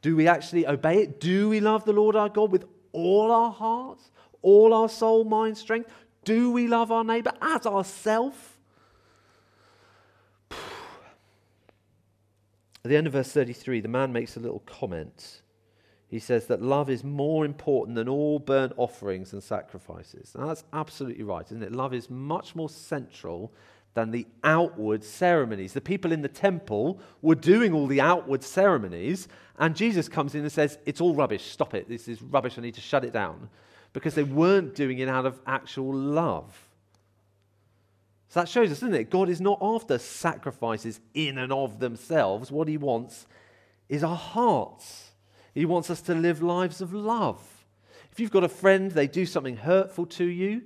Do 0.02 0.16
we 0.16 0.28
actually 0.28 0.66
obey 0.66 1.02
it? 1.02 1.20
Do 1.20 1.48
we 1.48 1.60
love 1.60 1.84
the 1.84 1.92
Lord 1.92 2.16
our 2.16 2.28
God 2.28 2.50
with 2.50 2.64
all 2.92 3.30
our 3.30 3.50
hearts, 3.50 4.10
all 4.40 4.72
our 4.72 4.88
soul, 4.88 5.24
mind, 5.24 5.58
strength? 5.58 5.90
Do 6.24 6.52
we 6.52 6.68
love 6.68 6.90
our 6.90 7.04
neighbor 7.04 7.32
as 7.42 7.66
ourselves? 7.66 8.36
At 12.84 12.88
the 12.88 12.96
end 12.96 13.06
of 13.06 13.12
verse 13.12 13.30
33, 13.32 13.80
the 13.80 13.88
man 13.88 14.12
makes 14.12 14.36
a 14.36 14.40
little 14.40 14.60
comment. 14.60 15.42
He 16.08 16.18
says 16.18 16.46
that 16.46 16.60
love 16.62 16.90
is 16.90 17.04
more 17.04 17.44
important 17.44 17.94
than 17.94 18.08
all 18.08 18.38
burnt 18.38 18.72
offerings 18.76 19.32
and 19.32 19.42
sacrifices. 19.42 20.32
Now, 20.36 20.46
that's 20.46 20.64
absolutely 20.72 21.22
right, 21.22 21.44
isn't 21.46 21.62
it? 21.62 21.72
Love 21.72 21.94
is 21.94 22.10
much 22.10 22.56
more 22.56 22.68
central 22.68 23.52
than 23.94 24.10
the 24.10 24.26
outward 24.42 25.04
ceremonies. 25.04 25.72
The 25.72 25.80
people 25.80 26.10
in 26.12 26.22
the 26.22 26.28
temple 26.28 27.00
were 27.22 27.34
doing 27.34 27.72
all 27.72 27.86
the 27.86 28.00
outward 28.00 28.42
ceremonies, 28.42 29.28
and 29.58 29.76
Jesus 29.76 30.08
comes 30.08 30.34
in 30.34 30.42
and 30.42 30.52
says, 30.52 30.78
It's 30.86 31.00
all 31.00 31.14
rubbish. 31.14 31.44
Stop 31.44 31.74
it. 31.74 31.88
This 31.88 32.08
is 32.08 32.22
rubbish. 32.22 32.58
I 32.58 32.62
need 32.62 32.74
to 32.74 32.80
shut 32.80 33.04
it 33.04 33.12
down. 33.12 33.48
Because 33.92 34.14
they 34.14 34.22
weren't 34.22 34.74
doing 34.74 35.00
it 35.00 35.08
out 35.08 35.26
of 35.26 35.40
actual 35.46 35.92
love. 35.92 36.69
So 38.30 38.38
that 38.38 38.48
shows 38.48 38.70
us, 38.70 38.78
doesn't 38.78 38.94
it? 38.94 39.10
God 39.10 39.28
is 39.28 39.40
not 39.40 39.58
after 39.60 39.98
sacrifices 39.98 41.00
in 41.14 41.36
and 41.36 41.52
of 41.52 41.80
themselves. 41.80 42.52
What 42.52 42.68
he 42.68 42.76
wants 42.76 43.26
is 43.88 44.04
our 44.04 44.16
hearts. 44.16 45.10
He 45.52 45.66
wants 45.66 45.90
us 45.90 46.00
to 46.02 46.14
live 46.14 46.40
lives 46.40 46.80
of 46.80 46.94
love. 46.94 47.42
If 48.12 48.20
you've 48.20 48.30
got 48.30 48.44
a 48.44 48.48
friend, 48.48 48.92
they 48.92 49.08
do 49.08 49.26
something 49.26 49.56
hurtful 49.56 50.06
to 50.06 50.24
you, 50.24 50.62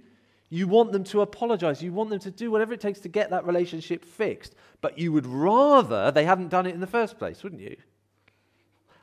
you 0.51 0.69
want 0.69 0.93
them 0.93 1.05
to 1.05 1.23
apologize. 1.23 1.83
You 1.83 1.93
want 1.93 2.11
them 2.11 2.19
to 2.21 2.31
do 2.31 2.51
whatever 2.51 2.75
it 2.75 2.81
takes 2.81 3.01
to 3.01 3.09
get 3.09 3.31
that 3.31 3.47
relationship 3.47 4.05
fixed. 4.05 4.55
But 4.83 4.99
you 4.99 5.11
would 5.13 5.27
rather 5.27 6.11
they 6.11 6.27
hadn't 6.27 6.49
done 6.49 6.67
it 6.67 6.75
in 6.75 6.81
the 6.81 6.87
first 6.87 7.19
place, 7.19 7.43
wouldn't 7.43 7.63
you? 7.63 7.77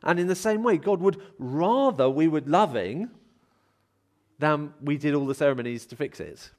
And 0.03 0.19
in 0.19 0.27
the 0.27 0.35
same 0.35 0.61
way, 0.61 0.77
God 0.77 1.01
would 1.01 1.19
rather 1.39 2.09
we 2.09 2.27
were 2.27 2.41
loving 2.45 3.09
than 4.37 4.73
we 4.81 4.97
did 4.97 5.15
all 5.15 5.25
the 5.25 5.35
ceremonies 5.35 5.87
to 5.87 5.95
fix 5.95 6.19
it 6.19 6.51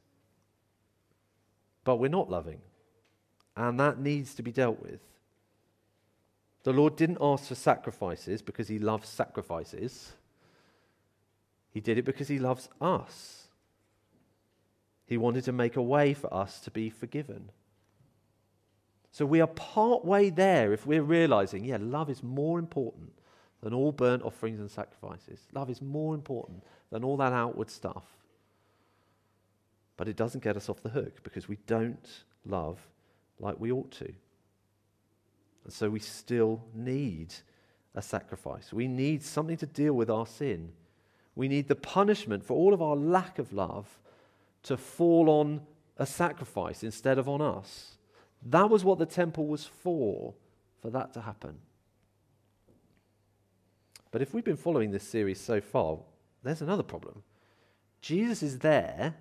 but 1.84 1.96
we're 1.96 2.08
not 2.08 2.30
loving. 2.30 2.60
And 3.56 3.78
that 3.80 3.98
needs 3.98 4.34
to 4.34 4.42
be 4.42 4.52
dealt 4.52 4.80
with. 4.80 5.00
The 6.64 6.72
Lord 6.72 6.96
didn't 6.96 7.18
ask 7.20 7.46
for 7.46 7.54
sacrifices 7.54 8.40
because 8.40 8.68
he 8.68 8.78
loves 8.78 9.08
sacrifices. 9.08 10.12
He 11.70 11.80
did 11.80 11.98
it 11.98 12.04
because 12.04 12.28
he 12.28 12.38
loves 12.38 12.68
us. 12.80 13.48
He 15.06 15.16
wanted 15.16 15.44
to 15.44 15.52
make 15.52 15.76
a 15.76 15.82
way 15.82 16.14
for 16.14 16.32
us 16.32 16.60
to 16.60 16.70
be 16.70 16.88
forgiven. 16.88 17.50
So 19.10 19.26
we 19.26 19.40
are 19.40 19.46
part 19.46 20.04
way 20.04 20.30
there 20.30 20.72
if 20.72 20.86
we're 20.86 21.02
realizing, 21.02 21.64
yeah, 21.64 21.78
love 21.80 22.08
is 22.08 22.22
more 22.22 22.58
important 22.58 23.12
than 23.62 23.74
all 23.74 23.92
burnt 23.92 24.22
offerings 24.22 24.58
and 24.58 24.70
sacrifices. 24.70 25.40
Love 25.52 25.68
is 25.68 25.82
more 25.82 26.14
important 26.14 26.64
than 26.90 27.04
all 27.04 27.16
that 27.18 27.32
outward 27.32 27.70
stuff. 27.70 28.04
But 30.02 30.08
it 30.08 30.16
doesn't 30.16 30.42
get 30.42 30.56
us 30.56 30.68
off 30.68 30.82
the 30.82 30.88
hook 30.88 31.22
because 31.22 31.46
we 31.46 31.58
don't 31.68 32.24
love 32.44 32.88
like 33.38 33.60
we 33.60 33.70
ought 33.70 33.92
to. 33.92 34.12
And 35.62 35.72
so 35.72 35.88
we 35.88 36.00
still 36.00 36.60
need 36.74 37.32
a 37.94 38.02
sacrifice. 38.02 38.72
We 38.72 38.88
need 38.88 39.22
something 39.22 39.56
to 39.58 39.66
deal 39.66 39.92
with 39.92 40.10
our 40.10 40.26
sin. 40.26 40.72
We 41.36 41.46
need 41.46 41.68
the 41.68 41.76
punishment 41.76 42.44
for 42.44 42.54
all 42.54 42.74
of 42.74 42.82
our 42.82 42.96
lack 42.96 43.38
of 43.38 43.52
love 43.52 44.00
to 44.64 44.76
fall 44.76 45.30
on 45.30 45.60
a 45.98 46.04
sacrifice 46.04 46.82
instead 46.82 47.16
of 47.16 47.28
on 47.28 47.40
us. 47.40 47.96
That 48.44 48.70
was 48.70 48.84
what 48.84 48.98
the 48.98 49.06
temple 49.06 49.46
was 49.46 49.66
for, 49.66 50.34
for 50.80 50.90
that 50.90 51.12
to 51.12 51.20
happen. 51.20 51.58
But 54.10 54.20
if 54.20 54.34
we've 54.34 54.42
been 54.42 54.56
following 54.56 54.90
this 54.90 55.06
series 55.06 55.40
so 55.40 55.60
far, 55.60 55.98
there's 56.42 56.60
another 56.60 56.82
problem. 56.82 57.22
Jesus 58.00 58.42
is 58.42 58.58
there 58.58 59.14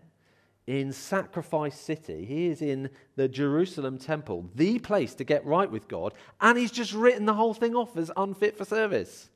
in 0.68 0.92
Sacrifice 0.92 1.80
City. 1.80 2.26
He 2.26 2.48
is 2.48 2.62
in 2.62 2.90
the 3.16 3.28
Jerusalem 3.28 3.98
temple, 3.98 4.50
the 4.56 4.80
place 4.80 5.16
to 5.16 5.24
get 5.24 5.46
right 5.46 5.70
with 5.70 5.88
God, 5.88 6.14
and 6.40 6.58
he's 6.58 6.72
just 6.72 6.94
written 6.94 7.26
the 7.26 7.34
whole 7.34 7.54
thing 7.54 7.76
off 7.76 7.98
as 7.98 8.12
unfit 8.16 8.58
for 8.58 8.66
service. 8.66 9.30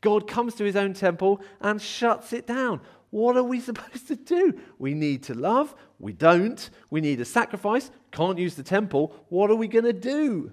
God 0.00 0.26
comes 0.26 0.54
to 0.54 0.64
his 0.64 0.76
own 0.76 0.94
temple 0.94 1.42
and 1.60 1.80
shuts 1.80 2.32
it 2.32 2.46
down. 2.46 2.80
What 3.10 3.36
are 3.36 3.42
we 3.42 3.60
supposed 3.60 4.08
to 4.08 4.16
do? 4.16 4.58
We 4.78 4.94
need 4.94 5.24
to 5.24 5.34
love. 5.34 5.74
We 5.98 6.12
don't. 6.12 6.70
We 6.88 7.00
need 7.00 7.20
a 7.20 7.24
sacrifice. 7.24 7.90
Can't 8.12 8.38
use 8.38 8.54
the 8.54 8.62
temple. 8.62 9.14
What 9.28 9.50
are 9.50 9.56
we 9.56 9.68
going 9.68 9.84
to 9.84 9.92
do? 9.92 10.52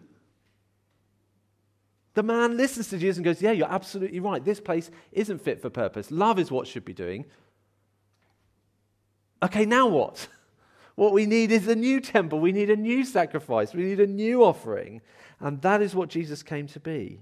The 2.16 2.24
man 2.24 2.58
listens 2.58 2.90
to 2.90 2.98
Jesus 2.98 3.18
and 3.18 3.26
goes, 3.26 3.44
Yeah, 3.44 3.52
you're 3.52 3.72
absolutely 3.72 4.20
right. 4.20 4.44
This 4.44 4.60
place 4.60 4.90
isn't 5.12 5.40
fit 5.40 5.62
for 5.62 5.70
purpose. 5.70 6.10
Love 6.10 6.40
is 6.40 6.50
what 6.50 6.68
should 6.68 6.84
be 6.84 6.94
doing. 6.94 7.26
Okay, 9.44 9.66
now 9.66 9.88
what? 9.88 10.28
What 10.96 11.14
we 11.14 11.28
need 11.28 11.52
is 11.52 11.68
a 11.68 11.76
new 11.76 12.02
temple. 12.02 12.40
We 12.40 12.52
need 12.52 12.72
a 12.72 12.76
new 12.76 13.06
sacrifice. 13.06 13.72
We 13.72 13.84
need 13.84 14.00
a 14.00 14.08
new 14.08 14.44
offering. 14.44 15.02
And 15.40 15.62
that 15.62 15.84
is 15.84 15.94
what 15.94 16.10
Jesus 16.10 16.42
came 16.42 16.66
to 16.70 16.80
be. 16.80 17.22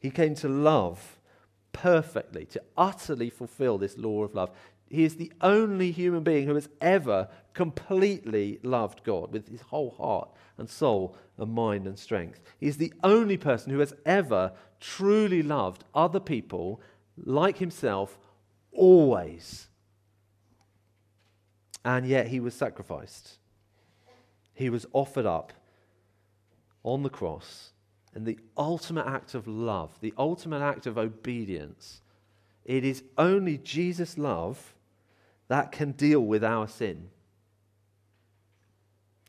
He 0.00 0.10
came 0.10 0.34
to 0.36 0.48
love 0.48 1.18
perfectly, 1.72 2.46
to 2.46 2.62
utterly 2.76 3.28
fulfill 3.28 3.76
this 3.76 3.98
law 3.98 4.24
of 4.24 4.34
love. 4.34 4.50
He 4.88 5.04
is 5.04 5.16
the 5.16 5.30
only 5.40 5.92
human 5.92 6.22
being 6.22 6.46
who 6.46 6.54
has 6.54 6.68
ever 6.80 7.28
completely 7.52 8.58
loved 8.62 9.04
God 9.04 9.32
with 9.32 9.48
his 9.48 9.60
whole 9.60 9.90
heart 9.90 10.30
and 10.56 10.68
soul 10.68 11.16
and 11.38 11.52
mind 11.52 11.86
and 11.86 11.98
strength. 11.98 12.40
He 12.58 12.66
is 12.66 12.78
the 12.78 12.92
only 13.04 13.36
person 13.36 13.72
who 13.72 13.78
has 13.80 13.94
ever 14.04 14.52
truly 14.80 15.42
loved 15.42 15.84
other 15.94 16.20
people 16.20 16.80
like 17.16 17.58
himself 17.58 18.18
always. 18.72 19.68
And 21.84 22.06
yet 22.06 22.28
he 22.28 22.40
was 22.40 22.54
sacrificed. 22.54 23.38
He 24.54 24.68
was 24.68 24.86
offered 24.92 25.26
up 25.26 25.52
on 26.82 27.02
the 27.02 27.10
cross 27.10 27.72
in 28.14 28.24
the 28.24 28.38
ultimate 28.56 29.06
act 29.06 29.34
of 29.34 29.46
love, 29.46 29.96
the 30.00 30.14
ultimate 30.18 30.60
act 30.62 30.86
of 30.86 30.98
obedience. 30.98 32.02
It 32.64 32.84
is 32.84 33.02
only 33.16 33.58
Jesus' 33.58 34.18
love 34.18 34.74
that 35.48 35.72
can 35.72 35.92
deal 35.92 36.20
with 36.20 36.44
our 36.44 36.68
sin. 36.68 37.08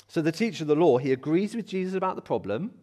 So 0.08 0.22
the 0.22 0.32
teacher 0.32 0.66
of 0.66 0.68
the 0.68 0.76
law, 0.76 0.98
he 0.98 1.14
agrees 1.14 1.56
with 1.56 1.66
Jesus 1.66 1.94
about 1.94 2.16
the 2.16 2.22
problem, 2.22 2.74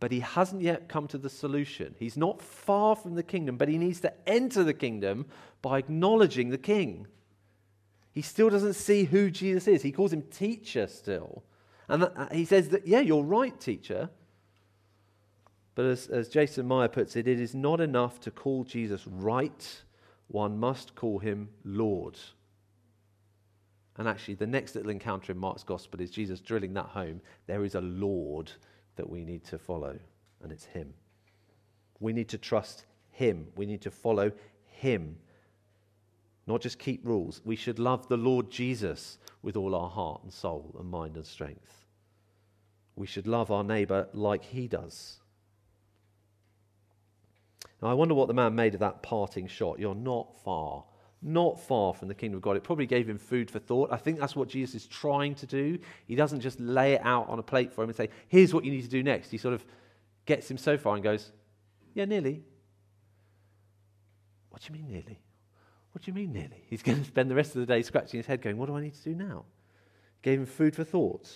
but 0.00 0.10
he 0.10 0.20
hasn't 0.20 0.62
yet 0.62 0.88
come 0.88 1.06
to 1.08 1.18
the 1.18 1.30
solution. 1.30 1.94
He's 1.98 2.16
not 2.16 2.42
far 2.42 2.96
from 2.96 3.14
the 3.14 3.22
kingdom, 3.22 3.56
but 3.56 3.68
he 3.68 3.78
needs 3.78 4.00
to 4.00 4.12
enter 4.28 4.64
the 4.64 4.74
kingdom 4.74 5.26
by 5.62 5.78
acknowledging 5.78 6.50
the 6.50 6.58
king. 6.58 7.06
He 8.16 8.22
still 8.22 8.48
doesn't 8.48 8.72
see 8.72 9.04
who 9.04 9.30
Jesus 9.30 9.68
is. 9.68 9.82
He 9.82 9.92
calls 9.92 10.10
him 10.10 10.22
teacher 10.22 10.86
still. 10.86 11.44
And 11.86 12.04
uh, 12.04 12.28
he 12.32 12.46
says 12.46 12.70
that, 12.70 12.86
yeah, 12.86 13.00
you're 13.00 13.22
right, 13.22 13.60
teacher. 13.60 14.08
But 15.74 15.84
as, 15.84 16.06
as 16.06 16.30
Jason 16.30 16.66
Meyer 16.66 16.88
puts 16.88 17.14
it, 17.14 17.28
it 17.28 17.38
is 17.38 17.54
not 17.54 17.78
enough 17.78 18.18
to 18.20 18.30
call 18.30 18.64
Jesus 18.64 19.06
right, 19.06 19.82
one 20.28 20.58
must 20.58 20.94
call 20.94 21.18
him 21.18 21.50
Lord. 21.62 22.18
And 23.98 24.08
actually, 24.08 24.36
the 24.36 24.46
next 24.46 24.74
little 24.74 24.90
encounter 24.90 25.32
in 25.32 25.36
Mark's 25.36 25.62
gospel 25.62 26.00
is 26.00 26.10
Jesus 26.10 26.40
drilling 26.40 26.72
that 26.72 26.86
home. 26.86 27.20
There 27.46 27.64
is 27.64 27.74
a 27.74 27.82
Lord 27.82 28.50
that 28.96 29.10
we 29.10 29.24
need 29.24 29.44
to 29.44 29.58
follow, 29.58 29.98
and 30.42 30.50
it's 30.50 30.64
Him. 30.64 30.94
We 32.00 32.14
need 32.14 32.30
to 32.30 32.38
trust 32.38 32.86
Him. 33.10 33.48
We 33.56 33.66
need 33.66 33.82
to 33.82 33.90
follow 33.90 34.32
Him. 34.64 35.18
Not 36.46 36.60
just 36.60 36.78
keep 36.78 37.04
rules. 37.04 37.40
We 37.44 37.56
should 37.56 37.78
love 37.78 38.08
the 38.08 38.16
Lord 38.16 38.50
Jesus 38.50 39.18
with 39.42 39.56
all 39.56 39.74
our 39.74 39.90
heart 39.90 40.22
and 40.22 40.32
soul 40.32 40.74
and 40.78 40.88
mind 40.88 41.16
and 41.16 41.26
strength. 41.26 41.86
We 42.94 43.06
should 43.06 43.26
love 43.26 43.50
our 43.50 43.64
neighbor 43.64 44.08
like 44.12 44.44
He 44.44 44.68
does. 44.68 45.18
Now, 47.82 47.88
I 47.88 47.94
wonder 47.94 48.14
what 48.14 48.28
the 48.28 48.34
man 48.34 48.54
made 48.54 48.74
of 48.74 48.80
that 48.80 49.02
parting 49.02 49.48
shot. 49.48 49.78
You're 49.78 49.94
not 49.94 50.42
far 50.42 50.84
not 51.22 51.60
far 51.60 51.94
from 51.94 52.08
the 52.08 52.14
kingdom 52.14 52.36
of 52.36 52.42
God. 52.42 52.56
It 52.56 52.64
probably 52.64 52.86
gave 52.86 53.08
him 53.08 53.18
food 53.18 53.50
for 53.50 53.58
thought. 53.58 53.90
I 53.92 53.96
think 53.96 54.18
that's 54.20 54.36
what 54.36 54.48
Jesus 54.48 54.82
is 54.82 54.86
trying 54.86 55.34
to 55.36 55.46
do. 55.46 55.78
He 56.06 56.14
doesn't 56.14 56.40
just 56.40 56.60
lay 56.60 56.92
it 56.92 57.00
out 57.04 57.28
on 57.28 57.38
a 57.38 57.42
plate 57.42 57.72
for 57.72 57.82
him 57.82 57.90
and 57.90 57.96
say, 57.96 58.10
here's 58.28 58.52
what 58.52 58.64
you 58.64 58.70
need 58.70 58.82
to 58.82 58.88
do 58.88 59.02
next. 59.02 59.30
He 59.30 59.38
sort 59.38 59.54
of 59.54 59.64
gets 60.26 60.50
him 60.50 60.58
so 60.58 60.76
far 60.76 60.94
and 60.94 61.02
goes, 61.02 61.32
yeah, 61.94 62.04
nearly. 62.04 62.42
What 64.50 64.62
do 64.62 64.72
you 64.72 64.78
mean, 64.78 64.88
nearly? 64.88 65.20
What 65.96 66.02
do 66.02 66.10
you 66.10 66.14
mean, 66.14 66.34
nearly? 66.34 66.62
He's 66.68 66.82
going 66.82 66.98
to 67.02 67.04
spend 67.06 67.30
the 67.30 67.34
rest 67.34 67.56
of 67.56 67.60
the 67.60 67.66
day 67.66 67.80
scratching 67.80 68.18
his 68.18 68.26
head 68.26 68.42
going, 68.42 68.58
what 68.58 68.66
do 68.66 68.76
I 68.76 68.82
need 68.82 68.92
to 68.92 69.02
do 69.02 69.14
now? 69.14 69.46
Gave 70.20 70.40
him 70.40 70.44
food 70.44 70.76
for 70.76 70.84
thought. 70.84 71.32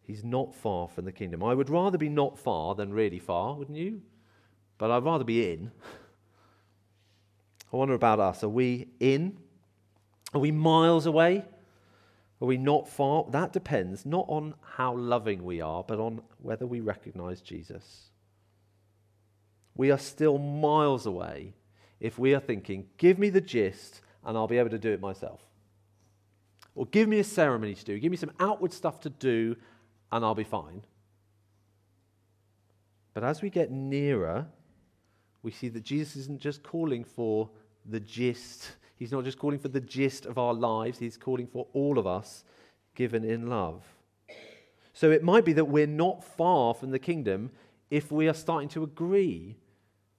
He's 0.00 0.22
not 0.22 0.54
far 0.54 0.86
from 0.86 1.06
the 1.06 1.10
kingdom. 1.10 1.42
I 1.42 1.54
would 1.54 1.68
rather 1.68 1.98
be 1.98 2.08
not 2.08 2.38
far 2.38 2.76
than 2.76 2.94
really 2.94 3.18
far, 3.18 3.56
wouldn't 3.56 3.76
you? 3.76 4.00
But 4.78 4.92
I'd 4.92 5.02
rather 5.02 5.24
be 5.24 5.50
in. 5.54 5.72
I 7.72 7.76
wonder 7.76 7.94
about 7.94 8.20
us. 8.20 8.44
Are 8.44 8.48
we 8.48 8.90
in? 9.00 9.38
Are 10.32 10.38
we 10.38 10.52
miles 10.52 11.06
away? 11.06 11.44
Are 12.40 12.46
we 12.46 12.58
not 12.58 12.88
far? 12.88 13.24
That 13.28 13.52
depends 13.52 14.06
not 14.06 14.24
on 14.28 14.54
how 14.76 14.94
loving 14.94 15.42
we 15.42 15.60
are, 15.60 15.82
but 15.82 15.98
on 15.98 16.22
whether 16.40 16.64
we 16.64 16.78
recognize 16.78 17.40
Jesus. 17.40 18.10
We 19.74 19.90
are 19.90 19.98
still 19.98 20.38
miles 20.38 21.06
away 21.06 21.54
if 22.00 22.18
we 22.18 22.34
are 22.34 22.40
thinking, 22.40 22.86
give 22.96 23.18
me 23.18 23.30
the 23.30 23.40
gist 23.40 24.00
and 24.24 24.36
I'll 24.36 24.46
be 24.46 24.58
able 24.58 24.70
to 24.70 24.78
do 24.78 24.92
it 24.92 25.00
myself. 25.00 25.40
Or 26.74 26.86
give 26.86 27.08
me 27.08 27.18
a 27.18 27.24
ceremony 27.24 27.74
to 27.74 27.84
do, 27.84 27.98
give 27.98 28.10
me 28.10 28.16
some 28.16 28.32
outward 28.38 28.72
stuff 28.72 29.00
to 29.00 29.10
do 29.10 29.56
and 30.12 30.24
I'll 30.24 30.34
be 30.34 30.44
fine. 30.44 30.82
But 33.14 33.24
as 33.24 33.40
we 33.40 33.48
get 33.48 33.70
nearer 33.70 34.46
we 35.46 35.52
see 35.52 35.68
that 35.68 35.84
Jesus 35.84 36.16
isn't 36.16 36.40
just 36.40 36.64
calling 36.64 37.04
for 37.04 37.48
the 37.88 38.00
gist, 38.00 38.72
he's 38.96 39.12
not 39.12 39.22
just 39.22 39.38
calling 39.38 39.60
for 39.60 39.68
the 39.68 39.80
gist 39.80 40.26
of 40.26 40.38
our 40.38 40.52
lives, 40.52 40.98
he's 40.98 41.16
calling 41.16 41.46
for 41.46 41.68
all 41.72 42.00
of 42.00 42.06
us 42.06 42.42
given 42.96 43.24
in 43.24 43.46
love. 43.46 43.84
So 44.92 45.12
it 45.12 45.22
might 45.22 45.44
be 45.44 45.52
that 45.52 45.66
we're 45.66 45.86
not 45.86 46.24
far 46.24 46.74
from 46.74 46.90
the 46.90 46.98
kingdom 46.98 47.52
if 47.90 48.10
we 48.10 48.26
are 48.26 48.34
starting 48.34 48.68
to 48.70 48.82
agree. 48.82 49.54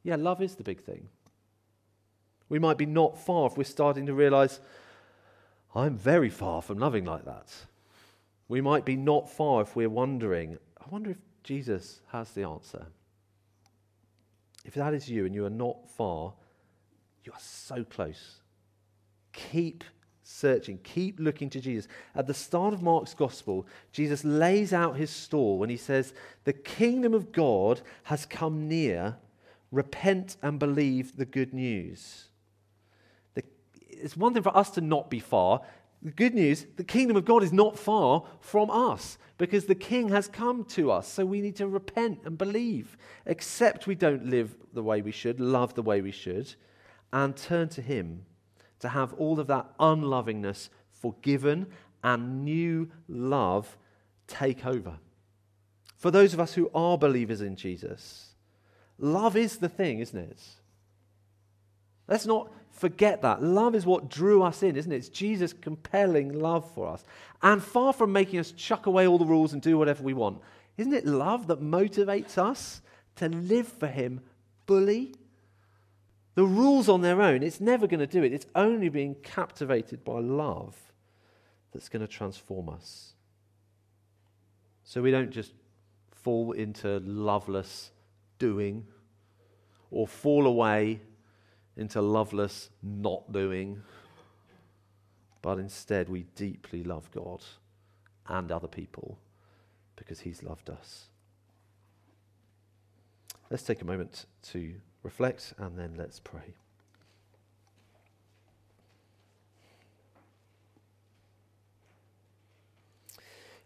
Yeah, 0.03 0.15
love 0.15 0.41
is 0.41 0.55
the 0.55 0.63
big 0.63 0.81
thing. 0.81 1.09
We 2.49 2.60
might 2.60 2.77
be 2.77 2.86
not 2.86 3.17
far 3.17 3.47
if 3.47 3.57
we're 3.57 3.63
starting 3.63 4.05
to 4.05 4.13
realize, 4.13 4.60
I'm 5.75 5.97
very 5.97 6.29
far 6.29 6.62
from 6.62 6.77
loving 6.77 7.05
like 7.05 7.25
that. 7.25 7.53
We 8.47 8.62
might 8.62 8.86
be 8.86 8.95
not 8.95 9.29
far 9.29 9.62
if 9.62 9.75
we're 9.75 9.89
wondering, 9.89 10.57
I 10.79 10.89
wonder 10.89 11.10
if 11.10 11.19
Jesus 11.43 12.01
has 12.12 12.31
the 12.31 12.43
answer. 12.43 12.88
If 14.65 14.73
that 14.75 14.93
is 14.93 15.10
you 15.10 15.25
and 15.25 15.36
you 15.36 15.45
are 15.45 15.49
not 15.49 15.89
far, 15.89 16.33
you 17.23 17.31
are 17.31 17.39
so 17.39 17.83
close. 17.83 18.38
Keep 19.33 19.83
searching, 20.23 20.77
keep 20.83 21.19
looking 21.19 21.49
to 21.49 21.60
Jesus. 21.60 21.89
At 22.15 22.27
the 22.27 22.33
start 22.33 22.73
of 22.73 22.81
Mark's 22.81 23.13
gospel, 23.13 23.65
Jesus 23.91 24.23
lays 24.23 24.73
out 24.73 24.97
his 24.97 25.10
stall 25.10 25.57
when 25.57 25.69
he 25.69 25.77
says, 25.77 26.13
The 26.43 26.53
kingdom 26.53 27.13
of 27.13 27.31
God 27.31 27.81
has 28.03 28.25
come 28.25 28.67
near. 28.67 29.17
Repent 29.71 30.38
and 30.41 30.60
believe 30.60 31.17
the 31.17 31.25
good 31.25 31.53
news. 31.53 32.29
It's 34.01 34.17
one 34.17 34.33
thing 34.33 34.43
for 34.43 34.55
us 34.55 34.69
to 34.71 34.81
not 34.81 35.10
be 35.10 35.19
far. 35.19 35.62
The 36.01 36.12
good 36.12 36.36
news, 36.36 36.65
the 36.75 36.83
kingdom 36.83 37.17
of 37.17 37.25
God 37.25 37.43
is 37.43 37.51
not 37.51 37.77
far 37.77 38.23
from 38.39 38.69
us 38.69 39.17
because 39.38 39.65
the 39.65 39.75
king 39.75 40.10
has 40.10 40.27
come 40.27 40.63
to 40.65 40.91
us. 40.91 41.07
So 41.07 41.25
we 41.25 41.41
need 41.41 41.55
to 41.57 41.67
repent 41.67 42.21
and 42.25 42.38
believe, 42.38 42.97
accept 43.25 43.88
we 43.88 43.95
don't 43.95 44.27
live 44.27 44.55
the 44.73 44.83
way 44.83 45.01
we 45.01 45.12
should, 45.12 45.39
love 45.39 45.73
the 45.73 45.81
way 45.81 46.01
we 46.01 46.12
should, 46.12 46.53
and 47.12 47.36
turn 47.36 47.69
to 47.69 47.81
him 47.81 48.25
to 48.79 48.89
have 48.89 49.13
all 49.13 49.39
of 49.39 49.47
that 49.47 49.73
unlovingness 49.79 50.69
forgiven 50.91 51.67
and 52.03 52.43
new 52.43 52.89
love 53.07 53.77
take 54.27 54.65
over. 54.65 54.97
For 55.95 56.12
those 56.12 56.33
of 56.33 56.39
us 56.39 56.53
who 56.53 56.69
are 56.75 56.97
believers 56.97 57.41
in 57.41 57.55
Jesus, 57.55 58.36
love 58.99 59.36
is 59.36 59.57
the 59.57 59.69
thing, 59.69 59.99
isn't 59.99 60.17
it? 60.17 60.41
Let's 62.08 62.26
not 62.26 62.52
forget 62.72 63.22
that. 63.24 63.41
Love 63.41 63.76
is 63.76 63.86
what 63.86 64.10
drew 64.10 64.43
us 64.43 64.63
in, 64.63 64.76
isn't 64.76 64.91
it? 64.91 64.98
It's 64.98 65.10
Jesus' 65.10 65.54
compelling 65.54 66.39
love 66.39 66.70
for 66.74 66.88
us. 66.88 67.04
And 67.41 67.62
far 67.62 67.93
from 67.93 68.12
making 68.12 68.39
us 68.39 68.52
chuck 68.52 68.86
away 68.86 69.08
all 69.08 69.17
the 69.17 69.26
rules 69.26 69.54
and 69.54 69.62
do 69.62 69.78
whatever 69.78 70.04
we 70.04 70.13
want, 70.13 70.41
isn't 70.78 70.93
it 70.93 71.06
love 71.06 71.48
that 71.48 71.62
motivates 71.62 72.38
us 72.38 72.82
to 73.15 73.30
live 73.30 73.67
for 73.67 73.88
Him 73.88 74.22
fully? 74.65 75.15
The 76.36 76.46
rules 76.46 76.88
on 76.88 77.02
their 77.02 77.22
own, 77.22 77.41
it's 77.41 77.60
never 77.60 77.88
going 77.88 78.00
to 78.00 78.08
do 78.08 78.24
it. 78.24 78.32
It's 78.32 78.46
only 78.54 78.89
being 78.89 79.15
captivated 79.15 80.06
by 80.06 80.20
love 80.20 80.76
that's 81.74 81.89
going 81.89 82.06
to 82.06 82.08
transform 82.08 82.70
us. 82.70 83.13
So 84.84 85.02
we 85.02 85.10
don't 85.10 85.32
just 85.32 85.52
fall 86.12 86.52
into 86.52 86.99
loveless 86.99 87.89
doing 88.38 88.86
or 89.89 90.08
fall 90.08 90.45
away 90.45 91.01
into 91.78 92.01
loveless 92.01 92.69
not 92.82 93.32
doing, 93.32 93.82
but 95.41 95.59
instead 95.59 96.09
we 96.09 96.23
deeply 96.36 96.84
love 96.84 97.09
God 97.11 97.43
and 98.28 98.51
other 98.51 98.67
people 98.67 99.19
because 99.95 100.19
He's 100.21 100.43
loved 100.43 100.69
us. 100.69 101.05
Let's 103.49 103.63
take 103.63 103.82
a 103.82 103.86
moment 103.86 104.25
to 104.49 104.73
reflect 105.03 105.53
and 105.57 105.78
then 105.78 105.93
let's 105.95 106.19
pray. 106.19 106.55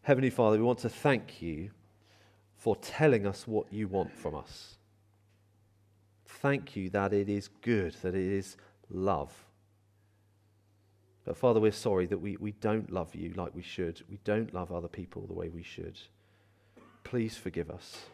Heavenly 0.03 0.30
Father, 0.30 0.57
we 0.57 0.64
want 0.64 0.80
to 0.80 0.89
thank 0.89 1.41
you 1.41 1.72
for 2.55 2.76
telling 2.76 3.26
us 3.26 3.47
what 3.47 3.72
you 3.72 3.88
want 3.88 4.12
from 4.16 4.36
us 4.36 4.78
thank 6.42 6.76
you 6.76 6.89
that 6.89 7.14
it 7.14 7.30
is 7.30 7.50
good, 7.62 7.94
that 8.02 8.16
it 8.16 8.32
is 8.34 8.58
love. 8.89 9.32
But 11.24 11.38
Father, 11.38 11.60
we're 11.60 11.72
sorry 11.72 12.08
that 12.08 12.18
we, 12.18 12.36
we 12.38 12.54
don't 12.54 12.92
love 12.92 13.14
you 13.14 13.34
like 13.36 13.54
we 13.54 13.62
should. 13.62 14.02
We 14.10 14.18
don't 14.24 14.54
love 14.54 14.72
other 14.72 14.88
people 14.88 15.28
the 15.28 15.34
way 15.34 15.50
we 15.50 15.64
should. 15.64 16.00
Please 17.04 17.38
forgive 17.38 17.70
us. 17.70 18.06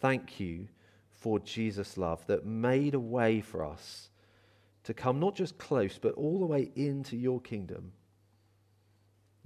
Thank 0.00 0.40
you 0.40 0.68
for 1.12 1.38
Jesus' 1.38 1.96
love 1.96 2.26
that 2.26 2.44
made 2.44 2.94
a 2.94 3.00
way 3.00 3.40
for 3.40 3.64
us 3.64 4.10
to 4.82 4.92
come 4.92 5.18
not 5.18 5.34
just 5.34 5.56
close, 5.56 5.98
but 5.98 6.14
all 6.14 6.40
the 6.40 6.46
way 6.46 6.70
into 6.74 7.16
your 7.16 7.40
kingdom. 7.40 7.92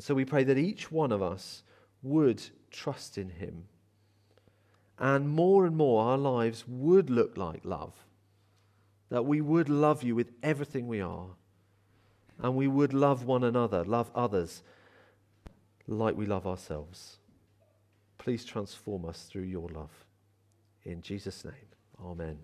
So 0.01 0.14
we 0.14 0.24
pray 0.24 0.45
that 0.45 0.59
each 0.59 0.91
one 0.91 1.12
of 1.12 1.22
us 1.22 1.62
would 2.03 2.43
trust 2.70 3.18
in 3.18 3.28
him. 3.28 3.64
And 4.99 5.28
more 5.28 5.64
and 5.64 5.76
more, 5.76 6.03
our 6.03 6.18
lives 6.18 6.64
would 6.66 7.09
look 7.09 7.36
like 7.36 7.64
love. 7.64 7.92
That 9.11 9.24
we 9.24 9.40
would 9.40 9.68
love 9.68 10.03
you 10.03 10.14
with 10.14 10.32
everything 10.42 10.88
we 10.88 11.01
are. 11.01 11.28
And 12.40 12.55
we 12.57 12.68
would 12.68 12.92
love 12.92 13.24
one 13.24 13.44
another, 13.44 13.84
love 13.84 14.11
others 14.14 14.62
like 15.86 16.16
we 16.16 16.26
love 16.26 16.46
ourselves. 16.46 17.16
Please 18.18 18.44
transform 18.44 19.07
us 19.07 19.22
through 19.30 19.42
your 19.42 19.68
love. 19.68 20.05
In 20.84 21.01
Jesus' 21.01 21.44
name, 21.44 21.55
amen. 22.05 22.38